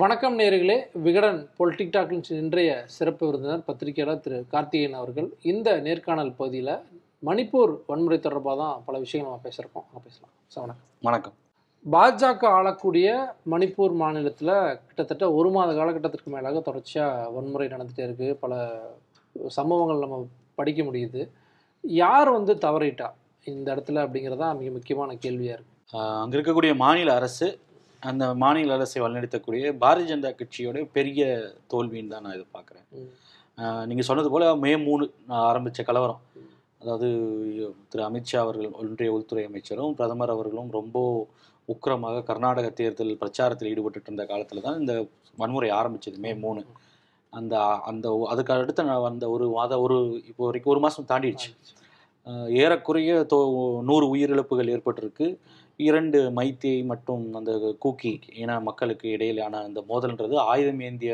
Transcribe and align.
வணக்கம் 0.00 0.34
நேயர்களே 0.38 0.74
Vikatan 1.04 1.38
politic 1.58 1.92
talking 1.94 2.24
இன்றைய 2.40 2.70
சிறப்பு 2.96 3.22
விருந்தினர் 3.26 3.62
பத்திரிகையாளர் 3.68 4.20
திரு 4.24 4.38
கார்த்திகேயன் 4.52 4.96
அவர்கள். 4.98 5.28
இந்த 5.52 5.68
நேர்காணல் 5.86 6.32
பகுதியில் 6.40 6.72
மணிப்பூர் 7.28 7.72
வன்முறை 7.90 8.18
தொடர்பாக 8.26 8.56
தான் 8.62 8.82
பல 8.86 8.98
விஷயங்கள் 9.04 9.32
நம்ம 9.34 9.52
நம்ம 9.86 10.02
பேசலாம். 10.06 10.32
சார் 10.54 10.64
வணக்கம். 10.64 10.90
வணக்கம். 11.08 11.36
பாஜக 11.84 12.50
ஆளக்கூடிய 12.58 13.14
மணிப்பூர் 13.54 13.94
மாநிலத்தில் 14.02 14.54
கிட்டத்தட்ட 14.88 15.30
ஒரு 15.38 15.52
மாத 15.56 15.72
காலகட்டத்திற்கு 15.78 16.34
மேலாக 16.34 16.62
தொடர்ச்சியாக 16.68 17.30
வன்முறை 17.36 17.68
நடந்துகிட்டே 17.74 18.06
இருக்குது 18.08 18.36
பல 18.44 18.60
சம்பவங்கள் 19.58 20.04
நம்ம 20.04 20.20
படிக்க 20.60 20.82
முடியுது. 20.90 21.22
யார் 21.84 22.30
வந்து 22.38 22.54
தவறிட்டா 22.66 23.08
இந்த 23.46 23.66
இடத்துல 23.76 24.04
அப்படிங்கிறது 24.06 24.42
தான் 24.44 24.60
மிக 24.60 24.70
முக்கியமான 24.76 25.16
கேள்வியாக 25.24 25.56
இருக்குது 25.58 25.76
அங்க 26.22 26.34
இருக்கக்கூடிய 26.36 26.72
மாநில 26.84 27.10
அரசு 27.18 27.46
அந்த 28.02 28.24
மாநில 28.42 28.74
அரசை 28.76 28.98
வழிநடத்தக்கூடிய 29.02 29.70
பாரதிய 29.82 30.08
ஜனதா 30.10 30.30
கட்சியோட 30.40 30.82
பெரிய 30.96 31.22
தோல்வின்னு 31.72 32.12
தான் 32.12 32.24
நான் 32.26 32.36
இதை 32.38 32.46
பார்க்குறேன். 32.56 32.86
நீங்கள் 33.90 34.08
சொன்னது 34.08 34.28
போல 34.34 34.44
மே 34.64 34.72
மூணு 34.88 35.04
ஆரம்பித்த 35.48 35.84
கலவரம். 35.88 36.20
அதாவது 36.82 37.08
திரு 37.90 38.02
அமித்ஷா 38.08 38.38
அவர்கள் 38.44 38.76
ஒன்றிய 38.80 39.14
உள்துறை 39.16 39.44
அமைச்சரும் 39.48 39.96
பிரதமர் 40.00 40.34
அவர்களும் 40.34 40.70
ரொம்ப 40.78 40.98
உக்கிரமாக 41.68 42.22
கர்நாடக 42.28 42.66
தேர்தல் 42.80 43.18
பிரச்சாரத்தில் 43.22 43.70
ஈடுபட்டு 43.72 44.06
இருந்த 44.08 44.24
காலத்தில் 44.32 44.64
தான் 44.66 44.78
இந்த 44.82 44.94
வன்முறை 45.40 45.70
ஆரம்பிச்சது 45.80 46.18
மே 46.26 46.30
மூணு. 46.44 46.62
அந்த 47.32 47.54
அந்த 47.90 48.06
அதுக்கு 48.32 48.54
அடுத்த 48.54 48.84
நான் 48.90 49.08
அந்த 49.12 49.26
ஒரு 49.34 49.46
மாத 49.56 49.80
ஒரு 49.86 49.96
இப்போ 50.30 50.42
வரைக்கும் 50.48 50.72
ஒரு 50.74 50.82
மாதம் 50.84 51.10
தாண்டிடுச்சு. 51.10 51.50
ஏறக்குறைய 52.62 53.12
தோ 53.32 53.38
நூறு 53.88 54.06
உயிரிழப்புகள் 54.14 54.72
ஏற்பட்டிருக்கு. 54.74 55.26
இரண்டு 55.80 56.18
மைத்தி 56.30 56.70
மற்றும் 56.84 57.24
அந்த 57.34 57.52
கூக்கி 57.78 58.12
இன 58.36 58.58
மக்களுக்கு 58.60 59.06
இடையிலான 59.08 59.60
அந்த 59.64 59.80
மோதல்ன்றது 59.88 60.36
ஆயுதம் 60.46 60.80
ஏந்திய 60.80 61.12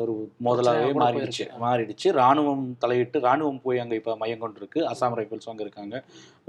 ஒரு 0.00 0.12
மோதலாகவே 0.44 0.88
மாறிடுச்சு. 0.98 1.44
மாறிடுச்சு. 1.60 2.08
ராணுவம் 2.16 2.64
தலையிட்டு 2.82 3.18
ராணுவம் 3.22 3.60
போய் 3.62 3.82
அங்கே 3.82 3.96
இப்போ 3.96 4.14
மையம் 4.20 4.42
கொண்டிருக்கு. 4.42 4.80
அசாம் 4.90 5.16
ரைஃபிள்ஸ் 5.18 5.48
அங்கே 5.48 5.64
இருக்காங்க. 5.66 5.96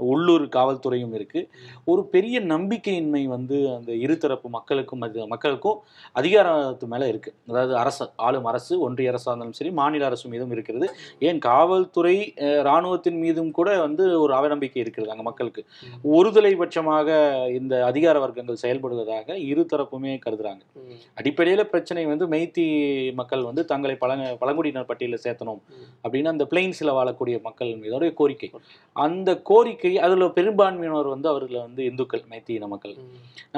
உள்ளூர் 0.00 0.44
காவல்துறையும் 0.54 1.14
இருக்கு. 1.14 1.40
ஒரு 1.86 2.02
பெரிய 2.12 2.36
நம்பிக்கையின்மை 2.50 3.22
வந்து 3.28 3.56
அந்த 3.74 3.92
இருதரப்பு 4.04 4.48
மக்களுக்கும் 4.54 5.02
அது 5.02 5.26
மக்களுக்கும் 5.32 5.78
அதிகாரத்து 6.16 6.40
மேலே 6.92 7.06
இருக்கு. 7.08 7.32
அதாவது 7.48 7.74
அரசு 7.78 7.98
ஆளும் 8.26 8.48
அரசு 8.50 8.72
ஒன்றிய 8.84 9.12
அரசாக 9.12 9.32
இருந்தாலும் 9.32 9.58
சரி 9.58 9.72
மாநில 9.78 10.06
அரசு 10.06 10.26
மீதும் 10.28 10.52
இருக்கிறது. 10.52 10.86
ஏன் 11.22 11.40
காவல்துறை 11.46 12.14
அஹ், 12.44 12.62
ராணுவத்தின் 12.68 13.20
மீதும் 13.22 13.50
கூட 13.52 13.70
வந்து 13.82 14.04
ஒரு 14.22 14.34
அவநம்பிக்கை 14.38 14.80
இருக்கிறது 14.82 15.12
அங்கே 15.14 15.26
மக்களுக்கு. 15.28 15.64
ஒருதலை 16.12 16.52
பட்சமாக 16.60 17.08
இந்த 17.58 17.74
அதிகார 17.90 18.16
வர்க்கங்கள் 18.22 18.62
செயல்படுவதாக 18.62 19.20
இரு 19.48 19.64
தரப்புமே 19.70 20.14
கருதுறாங்க 20.24 20.62
அடிப்படையில் 21.18 21.70
பிரச்சனை 21.72 22.04
வந்து 22.08 22.26
மெய்த்தி 22.32 22.66
மக்கள் 23.22 23.48
வந்து 23.50 23.64
தங்களை 23.72 23.96
பழங்க 24.04 24.28
பழங்குடியினர் 24.42 24.88
பட்டியலில் 24.90 25.24
சேர்த்தணும் 25.24 25.60
அப்படின்னு 26.04 26.32
அந்த 26.34 26.46
பிளெயின்ஸில் 26.52 26.94
வாழக்கூடிய 26.98 27.36
மக்கள் 27.48 27.72
மீதோட 27.82 28.12
கோரிக்கை. 28.20 28.50
அந்த 28.96 29.30
கோரிக்கை 29.50 29.92
அதில் 30.06 30.26
பெரும்பான்மையினர் 30.38 31.12
வந்து 31.14 31.28
அவர்கள் 31.32 31.64
வந்து 31.66 31.82
இந்துக்கள் 31.90 32.24
மைத்தி 32.32 32.52
இன 32.58 32.66
மக்கள் 32.74 32.94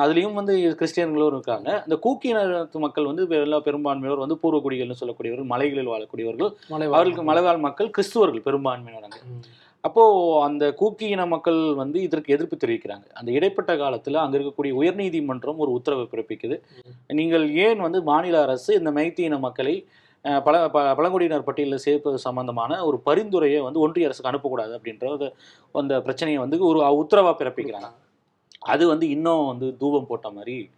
அதுலேயும் 0.05 0.39
வந்து 0.41 0.55
கிறிஸ்டியன்களும் 0.81 1.33
இருக்காங்க. 1.35 1.69
இந்த 1.87 1.97
கூக்கி 2.07 2.29
இனத்து 2.35 2.79
மக்கள் 2.87 3.11
வந்து 3.11 3.25
எல்லா 3.47 3.61
பெரும்பான்மையோர் 3.69 4.25
வந்து 4.25 4.39
பூர்வக்குடிகள்னு 4.43 5.01
சொல்லக்கூடியவர்கள் 5.03 5.53
மலைகளில் 5.55 5.93
வாழக்கூடியவர்கள். 5.93 6.51
அவர்களுக்கு 6.95 7.25
மலைவாழ் 7.31 7.65
மக்கள் 7.67 7.93
கிறிஸ்துவர்கள் 7.99 8.47
பெரும்பான்மையினர் 8.49 9.21
அப்போது 9.85 10.45
அந்த 10.45 10.75
கூக்கி 10.75 11.07
இன 11.07 11.27
மக்கள் 11.27 11.75
வந்து 11.75 12.03
இதற்கு 12.03 12.33
எதிர்ப்பு 12.33 12.67
தெரிவிக்கிறாங்க. 12.67 13.09
அந்த 13.13 13.33
இடைப்பட்ட 13.33 13.77
காலத்தில் 13.77 14.15
அங்கே 14.15 14.39
இருக்கக்கூடிய 14.39 14.73
உயர்நீதிமன்றம் 14.81 15.57
ஒரு 15.57 15.71
உத்தரவை 15.73 16.09
பிறப்பிக்குது. 16.11 16.63
நீங்கள் 17.09 17.55
ஏன் 17.55 17.79
வந்து 17.79 18.03
மாநில 18.03 18.43
அரசு 18.43 18.75
இந்த 18.75 18.91
மைத்தி 18.91 19.21
இன 19.21 19.39
மக்களை 19.39 19.87
பல 20.23 20.69
ப- 20.69 20.95
பழங்குடியினர் 20.95 21.45
பட்டியலில் 21.45 21.77
சேர்ப்பது 21.77 22.19
சம்பந்தமான 22.19 22.85
ஒரு 22.85 22.99
பரிந்துரையை 22.99 23.61
வந்து 23.61 23.81
ஒன்றிய 23.81 24.07
அரசுக்கு 24.07 24.31
அனுப்பக்கூடாது 24.31 24.61
அப்படின்ற 24.61 25.13
ஒரு- 25.19 25.33
அந்த 25.73 26.01
பிரச்சனையை 26.01 26.43
வந்து 26.43 26.67
ஒரு 26.67 26.97
உத்தரவாக 26.97 27.45
பிறப்பிக்கிறாங்க. 27.45 27.91
அது 28.59 28.89
வந்து 28.89 29.09
இன்னும் 29.09 29.47
வந்து 29.47 29.77
தூபம் 29.77 30.07
போட்ட 30.07 30.31
மாதிரி 30.31 30.71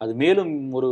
அது 0.00 0.14
மேலும் 0.14 0.72
ஒரு 0.72 0.88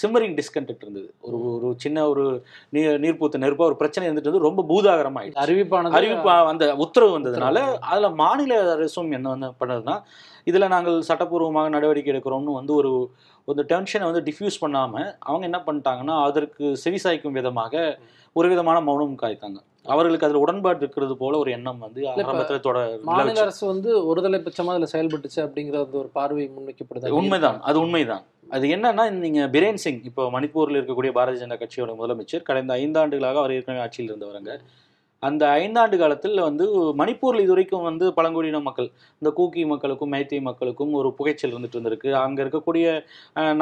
சிம்மரிங் 0.00 0.34
டிஸ்கண்டெக்ட் 0.38 0.84
இருந்தது. 0.84 1.08
ஒரு 1.20 1.36
ஒரு 1.54 1.68
சின்ன 1.76 2.08
ஒரு 2.08 2.24
நீர் 2.70 3.00
நீர்ப்பூத்த 3.04 3.40
நெருப்பா 3.44 3.64
ஒரு 3.70 3.76
பிரச்சனை 3.76 4.08
இருந்துட்டு 4.08 4.30
வந்து 4.32 4.46
ரொம்ப 4.48 4.64
பூதாகரமாயிடுச்சு 4.70 5.42
அறிவிப்பானது 5.44 5.96
அறிவிப்பு 5.98 6.30
அந்த 6.52 6.74
உத்தரவு 6.76 7.18
வந்ததுனால 7.18 7.60
அதுல 7.90 8.10
மாநில 8.10 8.58
அரசும் 8.74 9.12
என்ன 9.12 9.28
வந்து 9.28 9.50
பண்ணுதுன்னா 9.60 9.96
இதுல 10.46 10.68
நாங்கள் 10.68 10.98
சட்டப்பூர்வமாக 11.00 11.68
நடவடிக்கை 11.68 12.12
எடுக்கிறோம்னு 12.14 12.58
வந்து 12.60 12.74
ஒரு 12.74 12.92
ஒரு 13.48 13.64
டென்ஷனை 13.72 14.04
வந்து 14.10 14.22
டிஃப்யூஸ் 14.22 14.62
பண்ணாம 14.64 14.94
அவங்க 15.20 15.44
என்ன 15.44 15.58
பண்ணிட்டாங்கன்னா 15.66 16.16
அதற்கு 16.22 16.64
செவிசாய்க்கும் 16.84 17.38
விதமாக 17.40 17.74
ஒரு 18.36 18.48
விதமான 18.48 18.80
மௌனம் 18.80 19.20
காய்த்தாங்க. 19.22 19.60
அவர்களுக்கு 19.90 20.26
அதுல 20.26 20.40
உடன்பாடு 20.40 20.78
இருக்கிறது 20.78 21.16
போல 21.16 21.38
ஒரு 21.38 21.50
எண்ணம் 21.50 21.78
வந்து 21.78 22.02
ஆரம்பத்துல 22.02 22.60
தொட 22.60 22.98
மாநில. 23.02 23.40
அரசு 23.40 23.66
வந்து 23.66 23.90
ஒருதலை 24.10 24.40
பட்சமா 24.40 24.72
அதுல 24.74 24.88
செயல்பட்டுச்சு 24.92 25.40
அப்படிங்கிறது 25.46 25.90
ஒரு 25.92 26.10
பார்வை 26.12 26.50
முன்வைக்கப்படுது. 26.56 27.08
உண்மைதான். 27.08 27.60
அது 27.60 27.80
உண்மைதான். 27.80 28.24
அது 28.50 28.68
என்னன்னா 28.68 29.10
நீங்க 29.10 29.40
பிரேன் 29.52 29.74
சிங் 29.74 30.02
இப்போ 30.04 30.30
மணிப்பூரில் 30.30 30.78
இருக்கக்கூடிய 30.78 31.12
பாரதிய 31.14 31.40
ஜனதா 31.42 31.58
கட்சியோட 31.58 31.94
முதலமைச்சர் 32.00 32.42
கடந்த 32.42 32.74
ஐந்தாண்டுகளாக 32.74 33.34
அவர் 33.34 33.52
ஏற்கனவே 33.52 33.84
ஆட்சியில் 33.84 34.10
இருந்தவருங்க. 34.12 34.54
அந்த 35.28 35.42
ஐந்தாண்டு 35.62 35.96
காலத்தில் 36.00 36.38
வந்து 36.46 36.64
மணிப்பூரில் 37.00 37.42
இது 37.44 37.52
வரைக்கும் 37.52 37.86
வந்து 37.88 38.04
பழங்குடியின 38.18 38.60
மக்கள் 38.68 38.88
இந்த 39.20 39.30
கூக்கி 39.38 39.62
மக்களுக்கும் 39.72 40.10
மைத்தி 40.14 40.36
மக்களுக்கும் 40.46 40.92
ஒரு 41.00 41.08
புகைச்சல் 41.18 41.52
இருந்துட்டு 41.52 41.76
இருந்திருக்கு. 41.78 42.10
அங்கே 42.22 42.40
இருக்கக்கூடிய 42.44 42.86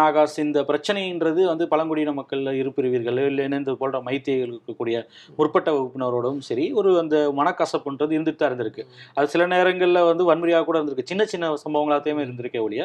நாகாஸ் 0.00 0.36
இந்த 0.44 0.60
பிரச்சனைன்றது 0.70 1.42
வந்து 1.52 1.66
பழங்குடியின 1.72 2.14
மக்கள் 2.20 2.44
இருப்பிரிவீர்கள் 2.60 3.20
இல்லை 3.30 3.46
இந்த 3.60 3.74
போன்ற 3.82 4.00
மைத்தியர்கள் 4.08 4.54
இருக்கக்கூடிய 4.56 4.98
முற்பட்ட 5.40 5.68
வகுப்பினரோடும் 5.76 6.40
சரி 6.50 6.66
ஒரு 6.80 6.92
அந்த 7.02 7.16
மனக்கசப்புன்றது 7.40 8.16
இருந்துட்டு 8.18 8.42
தான் 8.42 8.50
இருந்திருக்கு. 8.52 8.84
அது 9.18 9.32
சில 9.34 9.46
நேரங்களில் 9.56 10.08
வந்து 10.10 10.30
வன்முறையாக 10.30 10.66
கூட 10.70 10.78
இருந்திருக்கு. 10.80 11.10
சின்ன 11.12 11.24
சின்ன 11.34 11.54
சம்பவங்களாத்தையுமே 11.66 12.24
இருந்திருக்கே 12.26 12.62
ஒழிய 12.68 12.84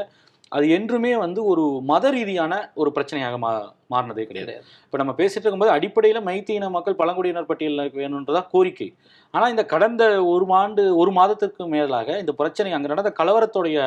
அது 0.55 0.65
என்றுமே 0.77 1.11
வந்து 1.23 1.39
ஒரு 1.51 1.63
மத 1.91 2.09
ரீதியான 2.15 2.53
ஒரு 2.81 2.89
பிரச்சனையாக 2.95 3.37
மா 3.43 3.51
மாறினதே 3.93 4.23
கிடையாது. 4.29 4.53
இப்போ 4.85 4.97
நம்ம 5.01 5.13
பேசிட்டு 5.19 5.45
இருக்கும்போது 5.45 5.73
அடிப்படையில் 5.75 6.25
மைத்தியின 6.27 6.69
மக்கள் 6.75 6.99
பழங்குடியினர் 7.01 7.49
பட்டியலில் 7.51 7.93
வேணுன்றதா 7.99 8.41
கோரிக்கை. 8.53 8.87
ஆனால் 9.33 9.51
இந்த 9.53 9.63
கடந்த 9.73 10.03
ஒரு 10.33 10.45
ஆண்டு 10.61 10.83
ஒரு 11.01 11.13
மாதத்திற்கு 11.19 11.65
மேலாக 11.75 12.17
இந்த 12.23 12.33
பிரச்சனை 12.41 12.73
அங்கே 12.77 12.91
நடந்த 12.93 13.11
கலவரத்துடைய 13.21 13.77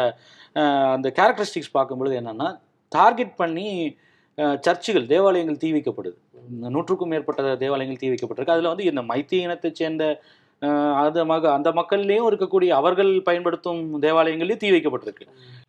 அந்த 0.97 1.09
கேரக்டரிஸ்டிக்ஸ் 1.19 1.77
பார்க்கும்பொழுது 1.77 2.17
என்னன்னா 2.23 2.49
டார்கெட் 2.93 3.35
பண்ணி 3.43 3.69
சர்ச்சுகள் 4.67 5.07
தேவாலயங்கள் 5.13 5.61
தீ 5.63 5.69
வைக்கப்படுது. 5.77 6.17
நூற்றுக்கும் 6.75 7.11
மேற்பட்ட 7.13 7.55
தேவாலயங்கள் 7.63 8.01
தீ 8.03 8.09
வைக்கப்பட்டிருக்கு. 8.13 8.57
அதில் 8.57 8.73
வந்து 8.73 8.89
இந்த 8.91 9.03
மைத்தி 9.11 9.37
இனத்தைச் 9.45 9.79
சேர்ந்த 9.81 10.05
அது 11.03 11.25
மக 11.31 11.45
அந்த 11.53 11.71
மக்கள்லேயும் 11.79 12.29
இருக்கக்கூடிய 12.29 12.71
அவர்கள் 12.81 13.11
பயன்படுத்தும் 13.29 13.81
தேவாலயங்கள்லேயும் 14.05 14.63
தீ 14.63 14.69
வைக்கப்பட்டிருக்கு. 14.75 15.25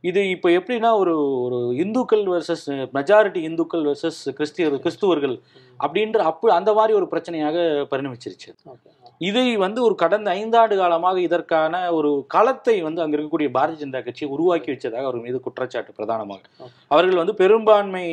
இது 0.09 0.21
இப்போ 0.35 0.49
எப்படின்னா 0.57 0.89
ஒரு 1.01 1.13
ஒரு 1.45 1.59
இந்துக்கள் 1.83 2.23
வர்சஸ் 2.33 2.67
மெஜாரிட்டி 2.97 3.41
இந்துக்கள் 3.49 3.83
வர்சஸ் 3.89 4.21
கிறிஸ்தியர் 4.37 4.75
கிறிஸ்துவர்கள் 4.83 5.35
அப்படின்ற 5.79 6.19
அப்போ 6.29 6.53
அந்த 6.59 6.71
மாதிரி 6.77 6.93
ஒரு 6.99 7.07
பிரச்சனையாக 7.13 7.57
பரிணமிச்சிருச்சு. 7.91 8.51
இதை 9.27 9.45
வந்து 9.63 9.79
ஒரு 9.87 9.95
கடந்த 10.01 10.27
ஐந்தாண்டு 10.39 10.75
காலமாக 10.81 11.17
இதற்கான 11.27 11.73
ஒரு 11.97 12.09
களத்தை 12.33 12.75
வந்து 12.87 13.01
அங்கே 13.03 13.15
இருக்கக்கூடிய 13.17 13.49
பாரதிய 13.57 13.79
ஜனதா 13.81 14.01
கட்சி 14.07 14.25
உருவாக்கி 14.35 14.69
வச்சதாக 14.71 15.07
அவர் 15.09 15.23
மீது 15.25 15.39
குற்றச்சாட்டு 15.45 15.97
பிரதானமாக. 15.99 16.41
அவர்கள் 16.93 17.21
வந்து 17.21 17.35
பெரும்பான்மை 17.41 18.05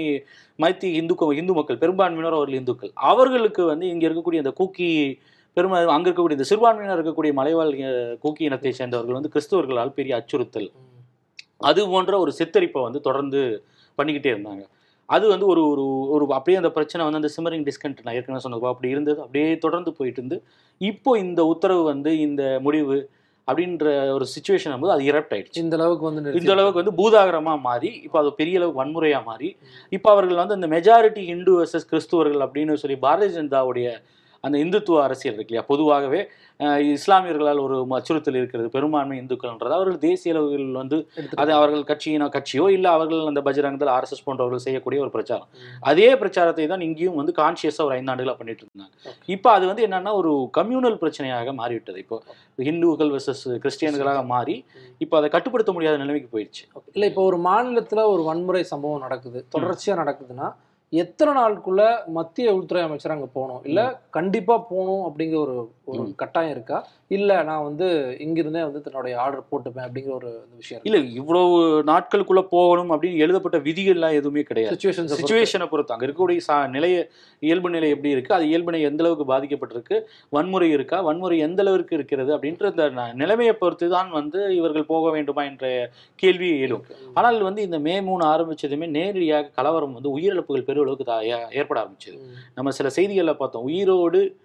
மைத்தி 0.59 0.91
இந்து 1.01 1.15
இந்து 1.43 1.55
மக்கள் 1.59 1.83
பெரும்பான்மையினர் 1.85 2.39
அவர்கள் 2.41 2.61
இந்துக்கள். 2.63 2.93
அவர்களுக்கு 3.13 3.65
வந்து 3.73 3.87
இங்க 3.93 4.05
இருக்கக்கூடிய 4.09 4.45
அந்த 4.45 4.55
கூக்கி 4.63 4.91
பெரும்பான் 5.57 5.95
அங்க 5.97 6.07
இருக்கக்கூடிய 6.09 6.39
இந்த 6.39 6.47
சிறுபான்மையினர் 6.51 6.99
இருக்கக்கூடிய 6.99 7.33
மலைவாழ் 7.41 7.73
கூக்கி 8.23 8.43
இனத்தை 8.49 8.73
சேர்ந்தவர்கள் 8.81 9.19
வந்து 9.19 9.33
கிறிஸ்தவர்களால் 9.35 9.97
பெரிய 9.99 10.15
அச்சுறுத்தல். 10.21 10.69
அது 11.71 11.81
போன்ற 11.93 12.15
ஒரு 12.25 12.33
சித்தரிப்பை 12.39 12.81
வந்து 12.87 13.01
தொடர்ந்து 13.09 13.41
பண்ணிக்கிட்டே 13.99 14.31
இருந்தாங்க. 14.35 14.65
அது 15.09 15.25
வந்து 15.33 15.47
ஒரு 15.53 15.63
ஒரு 15.73 15.85
ஒரு 16.15 16.25
அப்படியே 16.39 16.59
அந்த 16.61 16.71
பிரச்சனை 16.77 17.03
வந்து 17.07 17.21
அந்த 17.21 17.31
சிம்மரிங் 17.35 17.67
டிஸ்கண்ட் 17.69 17.99
நான் 18.05 18.17
ஏற்கனவே 18.19 18.45
சொன்னது 18.45 18.73
அப்படி 18.73 18.89
இருந்தது. 18.95 19.19
அப்படியே 19.25 19.49
தொடர்ந்து 19.65 19.91
போயிட்டு 19.99 20.21
இருந்து 20.21 20.39
இப்போ 20.81 21.11
இந்த 21.25 21.41
உத்தரவு 21.53 21.83
வந்து 21.93 22.13
இந்த 22.27 22.43
முடிவு 22.67 22.97
அப்படின்ற 23.49 23.87
ஒரு 24.17 24.27
சுச்சுவேஷன் 24.35 24.83
போது 24.83 24.95
அது 24.95 25.05
இரப்ட் 25.11 25.33
ஆயிடுச்சு. 25.35 25.63
இந்த 25.65 25.75
அளவுக்கு 25.79 26.07
வந்து 26.09 26.39
இந்த 26.41 26.53
அளவுக்கு 26.55 26.81
வந்து 26.83 26.95
பூதாகரமா 27.01 27.55
மாறி 27.69 27.91
இப்போ 28.07 28.19
அது 28.23 28.31
பெரிய 28.41 28.59
அளவுக்கு 28.61 28.81
வன்முறையா 28.83 29.21
மாறி 29.31 29.49
இப்போ 29.97 30.09
அவர்கள் 30.15 30.41
வந்து 30.43 30.57
அந்த 30.59 30.69
மெஜாரிட்டி 30.77 31.25
இந்து 31.35 31.53
வர்சஸ் 31.59 31.89
கிறிஸ்துவர்கள் 31.91 32.45
அப்படின்னு 32.47 32.83
சொல்லி 32.85 32.99
பாரதிய 33.07 33.35
ஜனதாவுடைய 33.37 33.89
அந்த 34.47 34.57
இந்துத்துவ 34.65 35.03
அரசியல் 35.09 35.37
இருக்கு 35.37 35.53
இல்லையா? 35.53 35.67
பொதுவாகவே 35.73 36.23
இஸ்லாமியர்களால் 36.97 37.61
ஒரு 37.67 37.77
அச்சுறுத்தல் 37.97 38.39
இருக்கிறது 38.41 38.69
பெரும்பான்மை 38.75 39.17
இந்துக்கள்ன்றது. 39.21 39.73
அவர்கள் 39.79 39.97
தேசிய 40.05 40.35
அளவில் 40.35 40.77
வந்து 40.81 40.99
அது 41.43 41.51
அவர்கள் 41.59 41.83
கட்சியினோ 41.91 42.27
கட்சியோ 42.37 42.67
இல்லை 42.77 42.91
அவர்கள் 42.97 43.23
அந்த 43.31 43.41
பஜ்ரங்கதள் 43.47 43.93
ஆர்எஸ்எஸ் 43.95 44.25
போன்றவர்கள் 44.27 44.63
செய்யக்கூடிய 44.67 45.01
ஒரு 45.05 45.13
பிரச்சாரம். 45.17 45.49
அதே 45.93 46.09
பிரச்சாரத்தை 46.21 46.67
தான் 46.73 46.85
இங்கேயும் 46.89 47.19
வந்து 47.21 47.35
கான்சியஸாக 47.41 47.87
ஒரு 47.89 47.97
ஐந்தாண்டுகளாக 48.01 48.39
பண்ணிட்டு 48.41 48.65
இருந்தாங்க. 48.67 48.93
இப்போ 49.37 49.51
அது 49.57 49.65
வந்து 49.71 49.85
என்னன்னா 49.89 50.13
ஒரு 50.21 50.35
கம்யூனல் 50.59 50.99
பிரச்சனையாக 51.03 51.55
மாறிவிட்டது. 51.63 51.99
இப்போ 52.05 52.19
ஹிந்துக்கள் 52.69 53.13
வெர்சஸ் 53.15 53.45
கிறிஸ்டியன்களாக 53.65 54.23
மாறி 54.35 54.57
இப்போ 55.05 55.17
அதை 55.21 55.31
கட்டுப்படுத்த 55.37 55.73
முடியாத 55.79 55.99
நிலைமைக்கு 56.03 56.31
போயிடுச்சு 56.37 56.65
இல்லை 56.97 57.09
இப்போ 57.13 57.25
ஒரு 57.31 57.41
மாநிலத்தில் 57.49 58.11
ஒரு 58.15 58.23
வன்முறை 58.31 58.63
சம்பவம் 58.75 59.05
நடக்குது. 59.07 59.41
தொடர்ச்சியாக 59.57 60.01
நடக்குதுன்னா 60.03 60.49
எத்தனை 60.95 61.33
நாளுக்குள்ள 61.35 61.83
மத்திய 62.09 62.55
உள்துறை 62.55 62.83
அமைச்சர் 62.83 63.13
அங்க 63.13 63.27
போகணும்? 63.33 63.63
இல்ல 63.65 63.81
கண்டிப்பா 64.11 64.59
போகணும் 64.59 65.05
அப்படிங்கிற 65.05 65.39
ஒரு 65.39 65.55
ஒரு. 65.85 66.03
கட்டாயம் 66.17 66.51
இருக்கா? 66.51 66.79
இல்ல 67.15 67.43
நான் 67.43 67.63
வந்து 67.63 68.17
இங்கிருந்தே 68.19 68.63
வந்து 68.63 68.81
தன்னுடைய 68.81 69.21
ஆர்டர் 69.21 69.45
போட்டுப்பேன் 69.51 69.79
அப்படிங்கிற 69.79 70.15
ஒரு 70.15 70.47
விஷயம் 70.57 70.83
இல்ல 70.87 70.99
இவ்வளவு 70.99 71.83
நாட்களுக்குள்ள 71.87 72.43
போகணும் 72.43 72.91
அப்படின்னு 72.91 73.17
எழுதப்பட்ட 73.17 73.59
விதிகள்லாம் 73.59 74.11
எதுவுமே 74.11 74.43
கிடையாது. 74.43 74.77
சுச்சுவேஷன் 74.77 75.09
சுச்சுவேஷனை 75.23 75.67
பொறுத்து. 75.67 75.95
அங்க 75.95 76.07
இருக்கக்கூடிய 76.07 76.37
சா 76.37 76.67
நிலைய 76.67 77.09
இயல்பு 77.39 77.71
நிலை 77.71 77.89
எப்படி 77.89 78.11
இருக்கு? 78.11 78.35
அது 78.35 78.47
இயல்பு 78.47 78.73
நிலை 78.73 78.87
எந்த 78.87 79.05
அளவுக்கு 79.05 79.33
பாதிக்கப்பட்டிருக்கு? 79.33 80.03
வன்முறை 80.29 80.71
இருக்கா? 80.71 81.01
வன்முறை 81.01 81.39
எந்த 81.39 81.63
அளவுக்கு 81.63 81.95
இருக்கிறது? 81.95 82.37
அப்படின்ற 82.37 82.71
இந்த 82.71 83.13
நிலைமையை 83.15 83.55
பொறுத்து 83.55 83.89
தான் 83.89 84.11
வந்து 84.11 84.57
இவர்கள் 84.57 84.85
போக 84.85 85.11
வேண்டுமா 85.11 85.45
என்ற 85.45 85.91
கேள்வி 86.15 86.59
எழும். 86.59 86.85
ஆனால் 87.15 87.43
வந்து 87.43 87.63
இந்த 87.63 87.79
மே 87.79 88.01
மூணு 88.01 88.25
ஆரம்பிச்சதுமே 88.25 88.87
நேரடியாக 88.87 89.51
கலவரம் 89.55 89.93
வந்து 89.93 90.19
உயிரிழப்புகள் 90.19 90.63
பெருளவுக்கு 90.63 91.03
தா- 91.07 91.23
ஏ- 91.23 91.49
ஏற்பட 91.53 91.81
ஆரம்பிச்சது. 91.81 92.19
நம்ம 92.55 92.71
சில 92.71 92.91
செய்திகளில் 92.91 93.37
பார்த்தோம். 93.37 93.63
உயிரோடு 93.63 94.37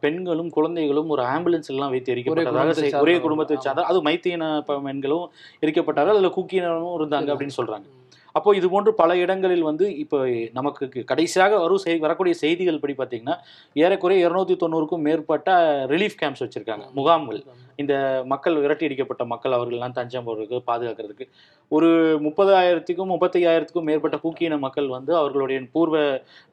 பெண்களும் 0.00 0.50
குழந்தைகளும் 0.50 1.08
ஒரு 1.08 1.22
ஆம்புலன்ஸ் 1.22 1.70
எல்லாம் 1.70 1.90
வைத்து 1.90 2.12
எரிக்கப்பட்டதாக 2.14 3.00
ஒரே. 3.00 3.14
குடும்பத்தை 3.18 3.56
சார்ந்த 3.60 3.84
அது 3.84 4.00
மைத்தியன 4.02 4.50
பெண்களும் 4.84 5.24
எரிக்கப்பட்டார்கள் 5.62 6.16
அதில் 6.16 6.36
குக்கியினரும் 6.36 6.96
இருந்தாங்க 6.98 7.32
அப்படின்னு 7.34 7.58
சொல்றாங்க 7.58 7.88
அப்போ 8.38 8.50
இது 8.58 8.66
போன்று 8.74 8.90
பல 9.00 9.16
இடங்களில் 9.24 9.68
வந்து 9.68 9.86
இப்போ 10.02 10.18
நமக்கு 10.58 11.04
கடைசியாக 11.12 11.58
வரும் 11.64 11.82
செய் 11.84 12.04
வரக்கூடிய 12.06 12.34
செய்திகள் 12.42 12.82
படி 12.82 12.94
பார்த்தீங்கன்னா 12.98 13.36
ஏறக்குறைய 13.84 14.26
இருநூத்தி 14.28 14.56
தொண்ணூறுக்கும் 14.64 15.04
மேற்பட்ட 15.06 15.50
ரிலீஃப் 15.92 16.18
கேம்ப்ஸ் 16.22 16.44
வச்சிருக்காங்க. 16.44 16.86
முகாம்கள். 16.98 17.40
இந்த 17.82 17.94
மக்கள் 18.32 18.56
விரட்டி 18.62 18.86
அடிக்கப்பட்ட 18.86 19.24
மக்கள் 19.32 19.54
அவர்கள்லாம் 19.56 19.94
தஞ்சம் 19.98 20.24
போடுறதுக்கு 20.26 20.58
பாதுகாக்கிறதுக்கு. 20.70 21.26
ஒரு 21.76 21.88
முப்பதாயிரத்துக்கும் 22.26 23.10
முப்பத்தையாயிரத்துக்கும் 23.14 23.88
மேற்பட்ட 23.88 24.16
பூக்கியின 24.24 24.58
மக்கள் 24.64 24.88
வந்து 24.94 25.12
அவர்களுடைய 25.20 25.58
பூர்வ 25.74 25.96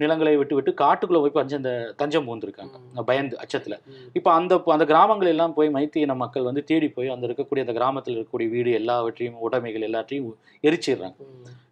நிலங்களை 0.01 0.33
விட்டு 0.41 0.57
விட்டு 0.57 0.73
காட்டுக்குள்ள 0.83 1.21
போய் 1.23 1.35
பஞ்சம் 1.39 1.61
இந்த 1.63 1.73
தஞ்சம் 2.01 2.27
புகுந்திருக்காங்க. 2.27 2.75
பயந்து 3.09 3.37
அச்சத்துல. 3.43 3.77
இப்போ 4.19 4.31
அந்த 4.31 4.61
அந்த 4.75 4.87
கிராமங்கள் 4.93 5.31
எல்லாம் 5.33 5.55
போய் 5.57 5.73
மைத்தியின 5.77 6.15
மக்கள் 6.23 6.47
வந்து 6.49 6.63
தேடி 6.71 6.89
போய் 6.97 7.13
அந்த 7.15 7.27
இருக்கக்கூடிய 7.29 7.65
அந்த 7.67 7.75
கிராமத்தில் 7.79 8.15
இருக்கக்கூடிய 8.15 8.49
வீடு 8.55 8.71
எல்லாவற்றையும் 8.81 9.41
உடைமைகள் 9.47 9.87
எல்லாத்தையும் 9.89 10.31
எரிச்சிடுறாங்க. 10.69 11.17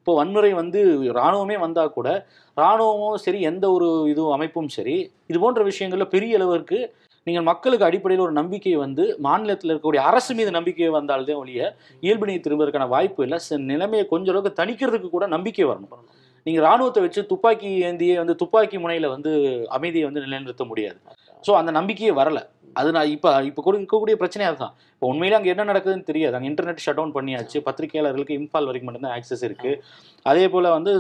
இப்போ 0.04 0.14
வன்முறை 0.16 0.50
வந்து 0.54 0.80
இராணுவமே 1.10 1.58
வந்தால் 1.62 1.94
கூட 1.98 2.08
இராணுவமும் 2.58 3.22
சரி 3.26 3.40
எந்த 3.50 3.66
ஒரு 3.76 3.88
இது 4.10 4.24
அமைப்பும் 4.38 4.68
சரி 4.76 4.96
இது 5.32 5.38
போன்ற 5.44 5.62
விஷயங்களில் 5.68 6.12
பெரிய 6.16 6.40
அளவிற்கு 6.40 6.80
நீங்கள் 7.28 7.46
மக்களுக்கு 7.50 7.86
அடிப்படையில் 7.88 8.24
ஒரு 8.26 8.34
நம்பிக்கை 8.40 8.74
வந்து 8.84 9.04
மாநிலத்தில் 9.28 9.72
இருக்கக்கூடிய 9.72 10.02
அரசு 10.10 10.32
மீது 10.40 10.52
நம்பிக்கை 10.58 10.90
வந்தால்தான் 10.98 11.40
ஒழிய 11.42 11.62
இயல்பு 12.06 12.28
நிலை 12.28 12.42
திரும்புவதற்கான 12.48 12.88
வாய்ப்பு 12.96 13.24
இல்லை. 13.26 13.40
நிலைமையை 13.72 14.06
கொஞ்ச 14.12 14.28
அளவுக்கு 14.34 14.60
தணிக்கிறதுக்கு 14.60 15.12
கூட 15.16 15.28
நம்பிக்கை 15.36 15.68
வரணும். 15.72 16.04
நீங்கள் 16.46 16.66
ராணுவத்தை 16.68 17.04
வச்சு 17.06 17.24
துப்பாக்கி 17.32 17.72
ஏந்தியே 17.90 18.18
வந்து 18.24 18.36
துப்பாக்கி 18.44 18.80
முனையில் 18.86 19.14
வந்து 19.16 19.32
அமைதியை 19.78 20.06
வந்து 20.10 20.26
நிலைநிறுத்த 20.26 20.66
முடியாது. 20.72 21.00
ஸோ 21.44 21.54
அந்த 21.62 21.74
நம்பிக்கையே 21.80 22.14
வரலை. 22.22 22.44
அது 22.80 22.90
நான் 22.96 23.12
இப்போ 23.16 23.30
இப்போ 23.50 23.62
கூட 23.66 23.76
இருக்கக்கூடிய 23.80 24.16
பிரச்சனை 24.22 24.44
அதுதான். 24.50 24.74
இப்போ 24.96 25.08
உண்மையிலே 25.12 25.36
அங்கே 25.38 25.52
என்ன 25.54 25.64
நடக்குதுன்னு 25.70 26.08
தெரியாது. 26.10 26.36
அங்கே 26.38 26.50
இன்டர்நெட் 26.52 26.84
ஷட் 26.86 26.98
டவுன் 27.00 27.14
பண்ணியாச்சு. 27.18 27.58
பத்திரிகையாளர்களுக்கு 27.68 28.38
இம்பால் 28.40 28.68
வரைக்கும் 28.70 28.90
மட்டும்தான் 28.90 29.16
ஆக்சஸ் 29.18 29.44
இருக்கு. 29.48 29.72
அதே 30.32 30.46
போல் 30.54 30.70
வந்து 30.78 30.92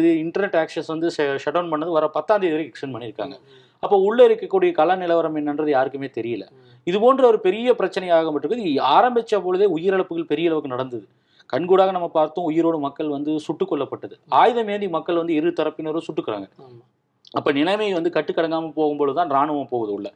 இது 0.00 0.10
இன்டர்நெட் 0.24 0.58
ஆக்சஸ் 0.62 0.90
வந்து 0.94 1.08
ஷட் 1.44 1.56
டவுன் 1.56 1.72
பண்ணது 1.74 1.92
வர 1.98 2.08
பத்தாம் 2.18 2.42
தேதி 2.42 2.54
வரைக்கும் 2.56 2.74
எக்ஸ்டெண்ட் 2.74 2.96
பண்ணியிருக்காங்க. 2.96 3.36
அப்போ 3.84 3.96
உள்ளே 4.08 4.22
இருக்கக்கூடிய 4.28 4.70
கள 4.80 4.96
நிலவரம் 5.02 5.38
என்னன்றது 5.40 5.70
யாருக்குமே 5.76 6.08
தெரியல. 6.18 6.44
இது 6.90 6.98
போன்ற 7.04 7.24
ஒரு 7.32 7.38
பெரிய 7.46 7.72
பிரச்சனையாக 7.80 8.30
மட்டும் 8.34 8.66
இது 8.66 8.72
ஆரம்பிச்ச 8.96 9.40
பொழுதே 9.46 9.66
உயிரிழப்புகள் 9.76 10.30
பெரிய 10.32 10.50
அளவுக்கு 10.50 10.74
நடந்தது. 10.74 11.06
கண்கூடாக 11.52 11.90
நம்ம 11.96 12.08
பார்த்தோம் 12.16 12.46
உயிரோடு 12.50 12.78
மக்கள் 12.86 13.10
வந்து 13.16 13.32
சுட்டுக் 13.44 13.70
கொல்லப்பட்டது. 13.70 14.14
ஆயுதம் 14.40 14.70
ஏந்தி 14.72 14.88
மக்கள் 14.96 15.20
வந்து 15.20 15.34
இரு 15.40 15.50
தரப்பினரும் 15.60 16.06
சுட்டுக்கிறாங்க. 16.08 16.48
அப்ப 17.38 17.52
நிலைமை 17.58 17.86
வந்து 17.98 18.10
கட்டுக்கடங்காம 18.16 18.72
போகும்போது 18.80 19.12
தான் 19.18 19.30
ராணுவம் 19.36 19.70
போகுது 19.74 19.92
உள்ள. 19.98 20.08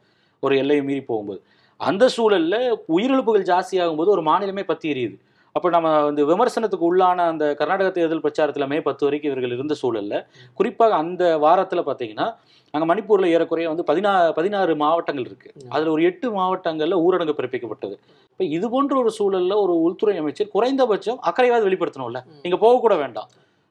ஒரு 0.47 0.55
எல்லையை 0.61 0.83
மீறி 0.87 1.03
போகும்போது. 1.11 1.41
அந்த 1.79 2.03
சூழலில் 2.15 2.59
உயிரிழப்புகள் 2.95 3.49
ஜாஸ்தியாகும் 3.51 4.01
போது 4.01 4.11
ஒரு 4.15 4.23
மாநிலமே 4.29 4.63
பற்றி 4.71 4.87
எரியுது. 4.93 5.15
அப்போ 5.55 5.67
நம்ம 5.73 5.87
வந்து 6.05 6.21
விமர்சனத்துக்கு 6.29 6.85
உள்ளான 6.89 7.25
அந்த 7.31 7.45
கர்நாடக 7.59 7.89
தேர்தல் 7.97 8.21
பிரச்சாரத்தில் 8.23 8.69
மே 8.71 8.77
பத்து 8.87 9.03
வரைக்கும் 9.05 9.29
இவர்கள் 9.31 9.53
இருந்த 9.55 9.73
சூழல்ல 9.81 10.13
குறிப்பாக 10.59 10.95
அந்த 11.01 11.23
வாரத்தில் 11.43 11.87
பார்த்தீங்கன்னா 11.89 12.27
அங்கே 12.73 12.85
மணிப்பூரில் 12.91 13.31
ஏறக்குறைய 13.33 13.67
வந்து 13.71 13.85
பதினா 13.89 14.11
பதினாறு 14.37 14.73
மாவட்டங்கள் 14.83 15.27
இருக்குது 15.29 15.67
அதில் 15.73 15.91
ஒரு 15.95 16.03
எட்டு 16.09 16.27
மாவட்டங்களில் 16.37 16.97
ஊரடங்கு 17.05 17.35
பிறப்பிக்கப்பட்டது. 17.39 17.95
இப்போ 18.31 18.43
இது 18.57 18.67
போன்ற 18.73 18.95
ஒரு 19.03 19.11
சூழலில் 19.19 19.55
ஒரு 19.63 19.73
உள்துறை 19.87 20.15
அமைச்சர் 20.21 20.51
குறைந்தபட்சம் 20.55 21.19
அக்கறையாவது 21.29 21.67
வெளிப்படுத்தணும்ல. 21.67 22.21
நீங்கள் 22.43 22.63
போகக்கூட 22.65 22.95
வேண்டாம். 23.03 23.29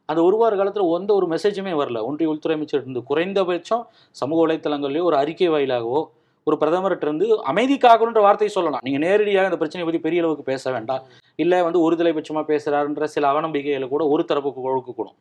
அந்த 0.09 0.21
ஒரு 0.29 0.37
வார 0.41 0.55
காலத்தில் 0.61 0.93
எந்த 0.99 1.13
ஒரு 1.19 1.27
மெசேஜுமே 1.35 1.73
வரல. 1.83 1.99
ஒன்றிய 2.09 2.29
உள்துறை 2.33 2.55
அமைச்சர் 2.59 2.83
இருந்து 2.83 3.03
குறைந்தபட்சம் 3.11 3.85
சமூக 4.21 4.39
வலைத்தளங்கள்லேயோ 4.45 5.07
ஒரு 5.11 5.19
அறிக்கை 5.23 5.51
வாயிலாகவோ 5.55 6.01
ஒரு 6.47 6.57
பிரதமர்கிட்ட 6.61 7.07
இருந்து 7.07 7.27
அமைதி 7.51 7.77
காக்கணுன்ற 7.79 8.21
வார்த்தையை 8.25 8.53
சொல்லலாம். 8.55 8.83
நீங்க 8.83 8.99
நேரடியாக 8.99 9.51
இந்த 9.51 9.61
பிரச்சனையை 9.61 9.87
பத்தி 9.89 10.01
பெரிய 10.03 10.23
அளவுக்கு 10.23 10.45
பேச 10.45 10.65
வேண்டாம். 10.73 11.03
இல்ல 11.39 11.63
வந்து 11.65 11.81
ஒரு 11.83 11.95
தலைபட்சமா 11.99 12.43
பேசுறாருன்ற 12.49 13.05
சில 13.13 13.25
அவநம்பிக்கைகளை 13.31 13.87
கூட 13.89 14.03
ஒரு 14.13 14.23
தரப்புக்கு 14.31 14.63
கொடுக்கக்கூடும் 14.65 15.17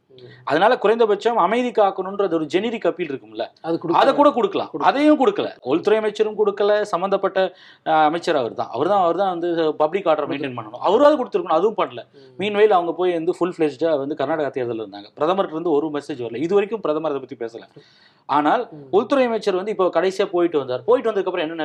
அதனால 0.48 0.74
குறைந்தபட்சம் 0.78 1.38
அமைதி 1.44 1.72
காக்கணுன்றது 1.72 2.36
ஒரு 2.40 2.46
ஜெனரிக் 2.54 2.88
அப்பீல் 2.90 3.12
இருக்கும்ல. 3.12 3.44
அது 4.00 4.10
கூட 4.20 4.30
கொடுக்கலாம். 4.38 4.70
அதையும் 4.90 5.20
கொடுக்கல. 5.22 5.48
உள்துறை 5.72 5.98
அமைச்சரும் 6.02 6.38
கொடுக்கல. 6.40 6.58
சம்பந்தப்பட்ட 6.92 7.40
அஹ், 7.86 8.06
அமைச்சர் 8.10 8.40
அவர் 8.42 8.56
தான் 8.56 8.72
அவர் 8.76 8.92
தான் 8.92 9.04
அவர் 9.06 9.20
தான் 9.22 9.32
வந்து 9.34 9.50
பப்ளிக் 9.82 10.10
ஆர்டர் 10.12 10.30
மெயின்டைன் 10.32 10.58
பண்ணணும். 10.58 10.84
அவரும் 10.88 11.08
அது 11.10 11.20
கொடுத்துருக்கணும். 11.22 11.60
அதுவும் 11.60 11.80
பண்ணல. 11.80 12.04
மீன்வெயில் 12.40 12.76
அவங்க 12.78 12.94
போய் 12.94 13.18
வந்து 13.18 13.36
ஃபுல் 13.38 13.56
ஃபிளெஜ்டா 13.56 13.92
வந்து 14.00 14.18
கர்நாடகா 14.22 14.52
தேர்தலில் 14.52 14.84
இருந்தாங்க. 14.84 15.10
பிரதமர்கிட்ட 15.18 15.58
இருந்து 15.58 15.76
ஒரு 15.78 15.90
மெசேஜ் 15.96 16.22
வரல. 16.26 16.42
இது 16.46 16.56
வரைக்கும் 16.58 16.84
பிரதமர் 16.86 17.14
அதை 17.14 17.22
பத்தி 17.22 17.40
பேசல. 17.44 17.64
ஆனால் 18.30 18.62
உள்துறை 18.98 19.26
அமைச்சர் 19.28 19.60
வந்து 19.60 19.74
இப்போ 19.74 19.88
கடைசியா 19.96 20.28
போயிட்டு 20.34 20.60
வந்தார். 20.60 20.84
போயிட்டு 20.86 21.10
வந்ததுக்கு 21.12 21.26
அப்புறம் 21.26 21.50
என்ன 21.50 21.64